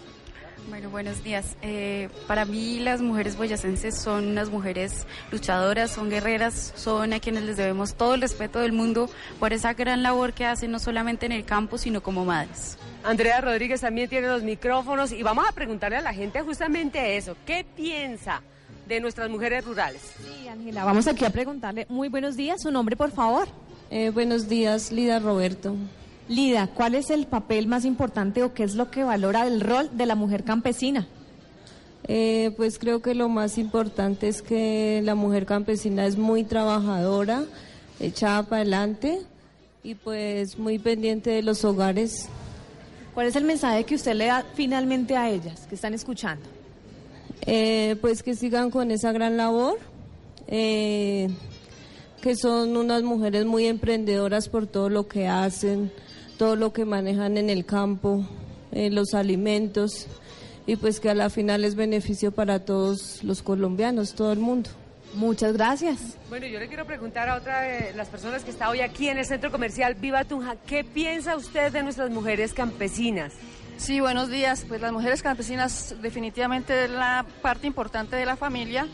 [0.69, 1.57] Bueno, buenos días.
[1.61, 7.43] Eh, para mí las mujeres boyacenses son unas mujeres luchadoras, son guerreras, son a quienes
[7.43, 11.27] les debemos todo el respeto del mundo por esa gran labor que hacen no solamente
[11.27, 12.79] en el campo, sino como madres.
[13.05, 17.37] Andrea Rodríguez también tiene los micrófonos y vamos a preguntarle a la gente justamente eso.
[17.45, 18.41] ¿Qué piensa
[18.89, 20.01] de nuestras mujeres rurales?
[20.17, 21.87] Sí, Ángela, vamos aquí a preguntarle.
[21.91, 23.49] Muy buenos días, su nombre por favor.
[23.97, 25.77] Eh, buenos días, Lida Roberto.
[26.27, 29.89] Lida, ¿cuál es el papel más importante o qué es lo que valora el rol
[29.93, 31.07] de la mujer campesina?
[32.09, 37.45] Eh, pues creo que lo más importante es que la mujer campesina es muy trabajadora,
[38.01, 39.21] echada para adelante
[39.85, 42.27] y pues muy pendiente de los hogares.
[43.15, 46.45] ¿Cuál es el mensaje que usted le da finalmente a ellas que están escuchando?
[47.43, 49.79] Eh, pues que sigan con esa gran labor.
[50.49, 51.29] Eh,
[52.25, 55.93] que son unas mujeres muy emprendedoras por todo lo que hacen,
[56.39, 58.27] todo lo que manejan en el campo,
[58.73, 60.07] los alimentos,
[60.67, 64.71] y pues que a la final es beneficio para todos los colombianos, todo el mundo.
[65.13, 66.17] Muchas gracias.
[66.31, 69.19] Bueno, yo le quiero preguntar a otra de las personas que está hoy aquí en
[69.19, 73.35] el centro comercial Viva Tunja, ¿qué piensa usted de nuestras mujeres campesinas?
[73.77, 74.65] Sí, buenos días.
[74.67, 78.89] Pues las mujeres campesinas definitivamente es la parte importante de la familia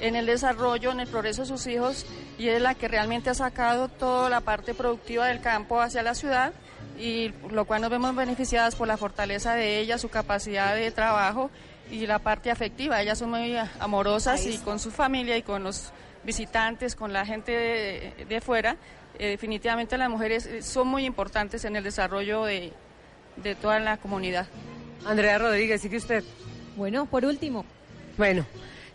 [0.00, 2.06] en el desarrollo, en el progreso de sus hijos
[2.38, 6.14] y es la que realmente ha sacado toda la parte productiva del campo hacia la
[6.14, 6.52] ciudad
[6.98, 11.50] y lo cual nos vemos beneficiadas por la fortaleza de ella, su capacidad de trabajo
[11.90, 13.00] y la parte afectiva.
[13.00, 15.92] Ellas son muy amorosas y con su familia y con los
[16.24, 17.52] visitantes, con la gente
[18.28, 18.76] de, fuera.
[19.18, 22.72] Eh, definitivamente las mujeres son muy importantes en el desarrollo de,
[23.36, 24.46] de toda la comunidad.
[25.06, 26.24] Andrea Rodríguez, sigue usted.
[26.76, 27.64] Bueno, por último.
[28.18, 28.44] Bueno,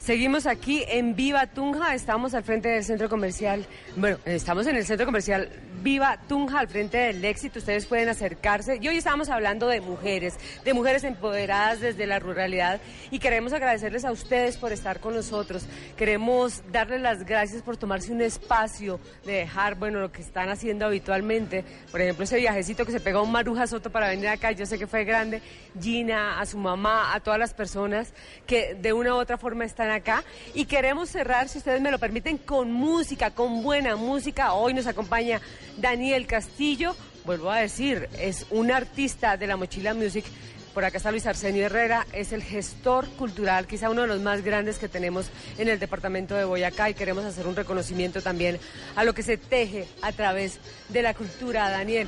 [0.01, 4.83] Seguimos aquí en Viva Tunja, estamos al frente del centro comercial, bueno, estamos en el
[4.83, 5.49] centro comercial
[5.81, 8.77] Viva Tunja, al frente del éxito, ustedes pueden acercarse.
[8.79, 12.79] Y hoy estamos hablando de mujeres, de mujeres empoderadas desde la ruralidad
[13.09, 15.65] y queremos agradecerles a ustedes por estar con nosotros.
[15.97, 20.85] Queremos darles las gracias por tomarse un espacio de dejar, bueno, lo que están haciendo
[20.85, 21.65] habitualmente.
[21.89, 24.77] Por ejemplo, ese viajecito que se pegó un Maruja Soto para venir acá, yo sé
[24.77, 25.41] que fue grande.
[25.81, 28.13] Gina, a su mamá, a todas las personas
[28.45, 30.23] que de una u otra forma están acá.
[30.53, 34.53] Y queremos cerrar, si ustedes me lo permiten, con música, con buena música.
[34.53, 35.41] Hoy nos acompaña
[35.77, 36.95] Daniel Castillo,
[37.25, 40.25] vuelvo a decir, es un artista de la Mochila Music.
[40.73, 44.41] Por acá está Luis Arsenio Herrera, es el gestor cultural, quizá uno de los más
[44.41, 48.57] grandes que tenemos en el departamento de Boyacá y queremos hacer un reconocimiento también
[48.95, 51.69] a lo que se teje a través de la cultura.
[51.69, 52.07] Daniel,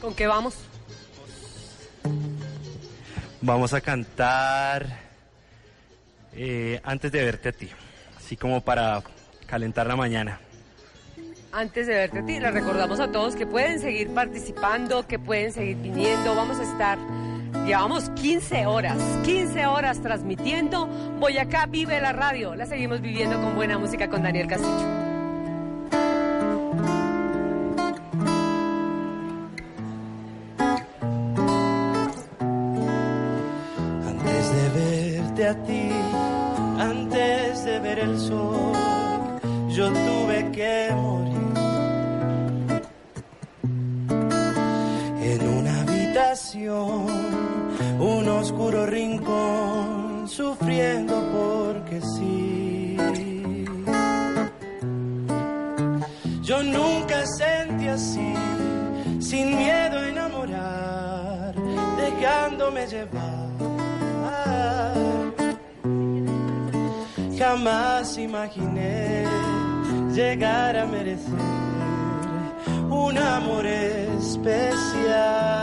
[0.00, 0.56] ¿con qué vamos?
[3.40, 4.98] Vamos a cantar
[6.32, 7.70] eh, antes de verte a ti,
[8.16, 9.04] así como para
[9.46, 10.40] calentar la mañana
[11.54, 12.40] antes de verte a ti.
[12.40, 16.34] Les recordamos a todos que pueden seguir participando, que pueden seguir viniendo.
[16.34, 16.98] Vamos a estar,
[17.66, 20.86] llevamos 15 horas, 15 horas transmitiendo.
[21.18, 22.54] Boyacá vive la radio.
[22.54, 25.04] La seguimos viviendo con buena música con Daniel Castillo.
[34.06, 35.90] Antes de verte a ti
[36.78, 38.72] antes de ver el sol.
[39.68, 41.23] Yo tuve que morir.
[46.56, 52.96] Un oscuro rincón, sufriendo porque sí.
[56.42, 58.34] Yo nunca sentí así,
[59.18, 61.54] sin miedo a enamorar,
[61.96, 63.34] dejándome llevar.
[67.36, 69.26] Jamás imaginé
[70.14, 71.34] llegar a merecer
[72.90, 75.54] un amor especial.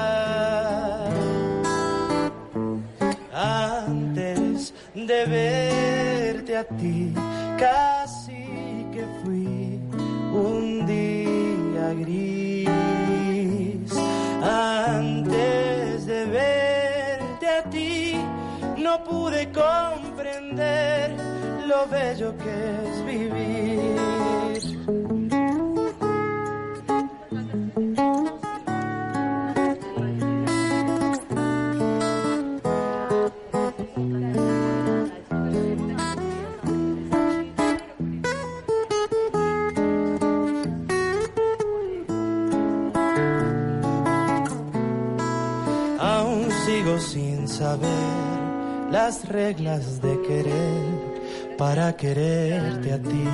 [4.94, 7.14] De verte a ti,
[7.58, 9.80] casi que fui
[10.34, 12.70] un día gris.
[14.44, 18.16] Antes de verte a ti,
[18.78, 21.16] no pude comprender
[21.68, 22.52] lo bello que
[22.84, 24.11] es vivir.
[46.72, 53.28] Sigo sin saber las reglas de querer para quererte a ti.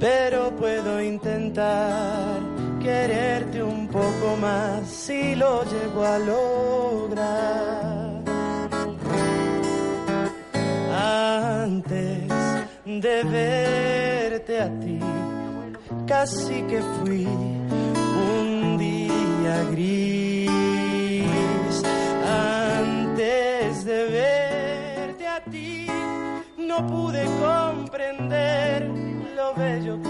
[0.00, 2.40] Pero puedo intentar
[2.80, 8.22] quererte un poco más si lo llego a lograr.
[11.64, 12.28] Antes
[12.86, 14.98] de verte a ti,
[16.06, 17.51] casi que fui
[19.70, 20.50] gris.
[22.24, 25.86] Antes de verte a ti,
[26.58, 28.88] no pude comprender
[29.36, 30.01] lo bello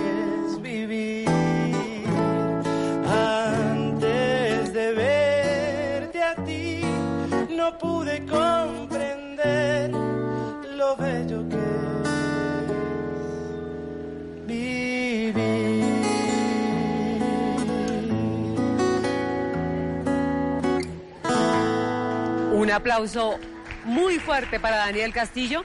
[22.83, 23.39] aplauso
[23.85, 25.63] muy fuerte para Daniel Castillo.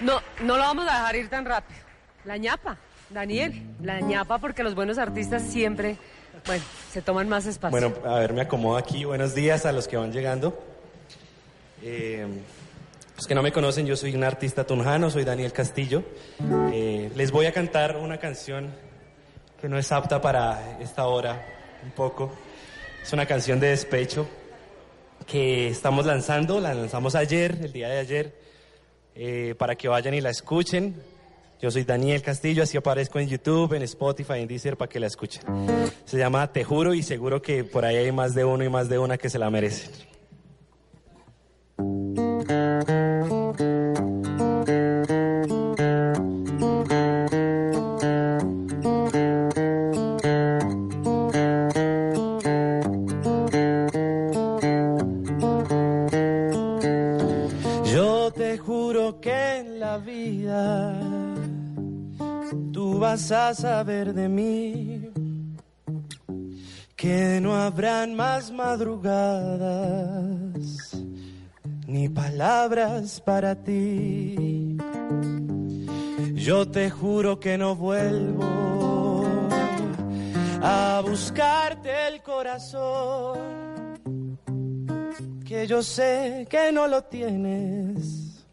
[0.00, 1.80] No, no lo vamos a dejar ir tan rápido.
[2.24, 2.78] La ñapa,
[3.10, 5.96] Daniel, la ñapa porque los buenos artistas siempre,
[6.46, 7.76] bueno, se toman más espacio.
[7.76, 9.04] Bueno, a ver, me acomodo aquí.
[9.04, 10.56] Buenos días a los que van llegando.
[11.82, 12.24] Eh,
[13.16, 16.04] los que no me conocen, yo soy un artista tunjano, soy Daniel Castillo.
[16.72, 18.72] Eh, les voy a cantar una canción
[19.60, 21.44] que no es apta para esta hora,
[21.82, 22.32] un poco.
[23.02, 24.28] Es una canción de despecho
[25.26, 28.34] que estamos lanzando, la lanzamos ayer, el día de ayer,
[29.14, 30.94] eh, para que vayan y la escuchen.
[31.60, 35.06] Yo soy Daniel Castillo, así aparezco en YouTube, en Spotify, en Deezer, para que la
[35.06, 35.42] escuchen.
[36.04, 38.88] Se llama Te Juro y seguro que por ahí hay más de uno y más
[38.88, 39.90] de una que se la merecen.
[68.76, 70.60] Madrugadas
[71.86, 74.76] ni palabras para ti.
[76.34, 78.44] Yo te juro que no vuelvo
[80.60, 83.38] a buscarte el corazón
[85.46, 88.44] que yo sé que no lo tienes,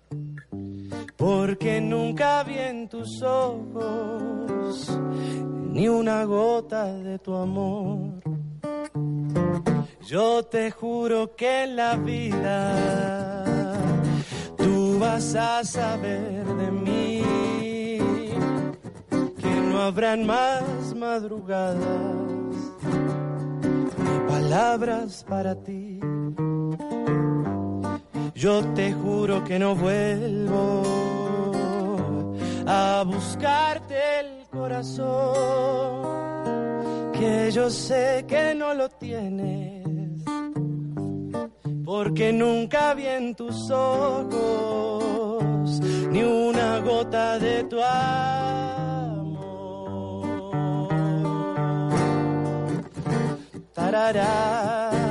[1.18, 4.90] porque nunca vi en tus ojos
[5.74, 8.33] ni una gota de tu amor.
[10.06, 13.84] Yo te juro que en la vida
[14.58, 17.22] tú vas a saber de mí,
[19.40, 21.78] que no habrán más madrugadas
[23.98, 26.00] ni palabras para ti.
[28.36, 30.84] Yo te juro que no vuelvo
[32.68, 36.04] a buscarte el corazón,
[37.14, 39.83] que yo sé que no lo tienes,
[41.84, 45.44] porque nunca vi en tus ojos
[46.10, 49.44] ni una gota de tu amor.
[53.74, 55.03] Tarará.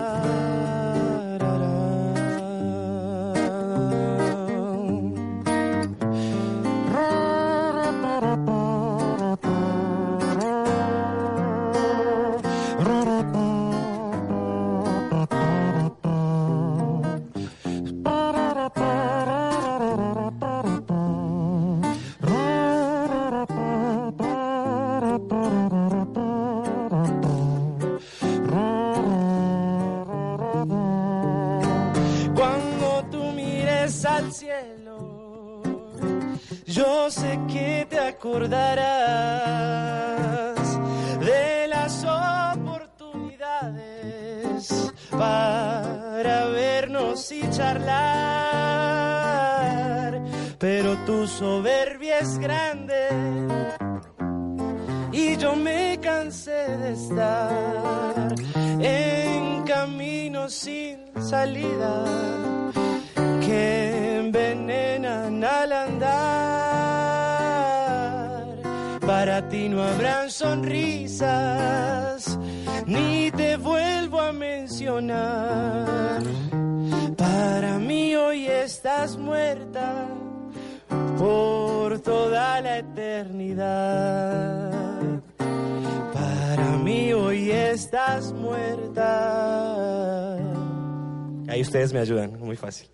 [91.63, 92.89] Ustedes me ayudan, muy fácil.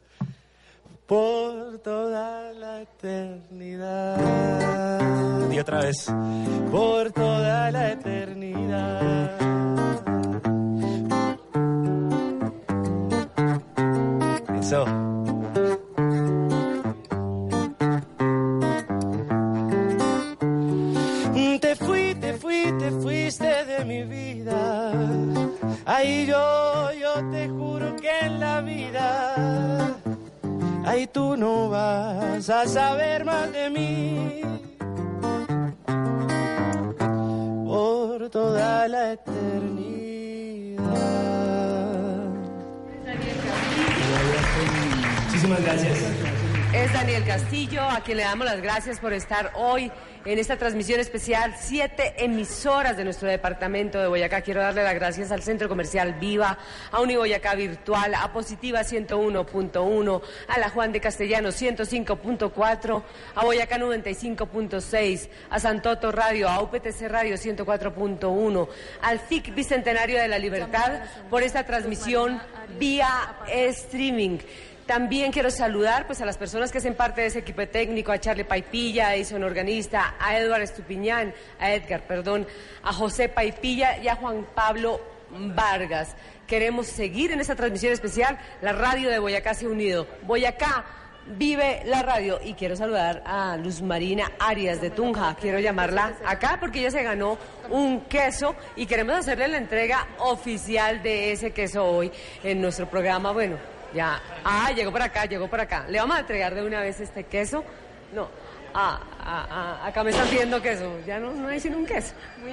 [1.07, 4.19] Por toda la eternidad.
[5.51, 6.07] Y otra vez.
[6.71, 9.39] Por toda la eternidad.
[14.61, 15.08] Eso.
[30.89, 34.41] Ay, tú no vas a saber más de mí.
[37.67, 40.83] Por toda la eternidad.
[45.27, 46.38] Muchísimas gracias.
[46.73, 49.91] Es Daniel Castillo, a quien le damos las gracias por estar hoy
[50.27, 51.55] en esta transmisión especial.
[51.59, 54.43] Siete emisoras de nuestro departamento de Boyacá.
[54.43, 56.59] Quiero darle las gracias al Centro Comercial Viva,
[56.91, 63.03] a Uniboyacá Virtual, a Positiva 101.1, a la Juan de Castellano 105.4,
[63.35, 68.69] a Boyacá 95.6, a Santoto Radio, a UPTC Radio 104.1,
[69.01, 71.01] al FIC Bicentenario de la Libertad
[71.31, 72.39] por esta transmisión
[72.79, 74.39] vía streaming.
[74.89, 78.19] También quiero saludar pues, a las personas que hacen parte de ese equipo técnico, a
[78.19, 82.47] Charlie Paipilla, a Edison Organista, a Edward Estupiñán, a Edgar, perdón,
[82.83, 84.99] a José Paipilla y a Juan Pablo
[85.31, 86.17] Vargas.
[86.47, 88.39] Queremos seguir en esta transmisión especial.
[88.63, 90.07] La radio de Boyacá se ha unido.
[90.23, 90.87] Boyacá
[91.37, 92.41] vive la radio.
[92.43, 95.37] Y quiero saludar a Luz Marina Arias de Tunja.
[95.39, 97.37] Quiero llamarla acá porque ella se ganó
[97.69, 102.11] un queso y queremos hacerle la entrega oficial de ese queso hoy
[102.43, 103.33] en nuestro programa.
[103.33, 103.59] Bueno,
[103.95, 104.21] ya.
[104.45, 105.87] Ah, llegó por acá, llegó por acá.
[105.89, 107.65] Le vamos a entregar de una vez este queso.
[108.13, 108.29] No.
[108.75, 111.01] Ah, ah, ah, acá me están pidiendo queso.
[111.07, 112.13] Ya no, no hay sino un queso.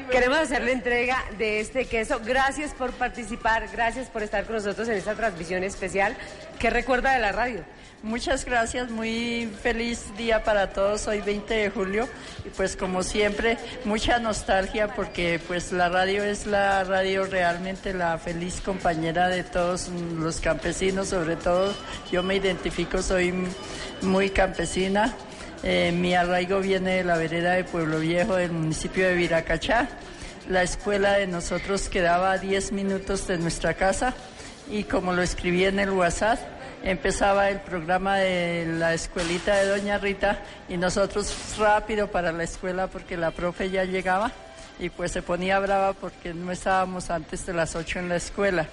[0.09, 2.19] Queremos hacerle entrega de este queso.
[2.23, 6.15] Gracias por participar, gracias por estar con nosotros en esta transmisión especial.
[6.59, 7.63] ¿Qué recuerda de la radio?
[8.05, 12.07] Muchas gracias, muy feliz día para todos, hoy 20 de julio
[12.45, 18.19] y pues como siempre mucha nostalgia porque pues la radio es la radio realmente la
[18.19, 19.89] feliz compañera de todos
[20.19, 21.73] los campesinos, sobre todo.
[22.11, 23.33] Yo me identifico, soy
[24.03, 25.15] muy campesina,
[25.63, 29.89] eh, mi arraigo viene de la vereda de Pueblo Viejo del municipio de Viracachá,
[30.47, 34.13] la escuela de nosotros quedaba a 10 minutos de nuestra casa
[34.69, 36.54] y como lo escribí en el WhatsApp,
[36.85, 42.87] empezaba el programa de la escuelita de Doña Rita y nosotros rápido para la escuela
[42.87, 44.31] porque la profe ya llegaba
[44.79, 48.67] y pues se ponía brava porque no estábamos antes de las 8 en la escuela.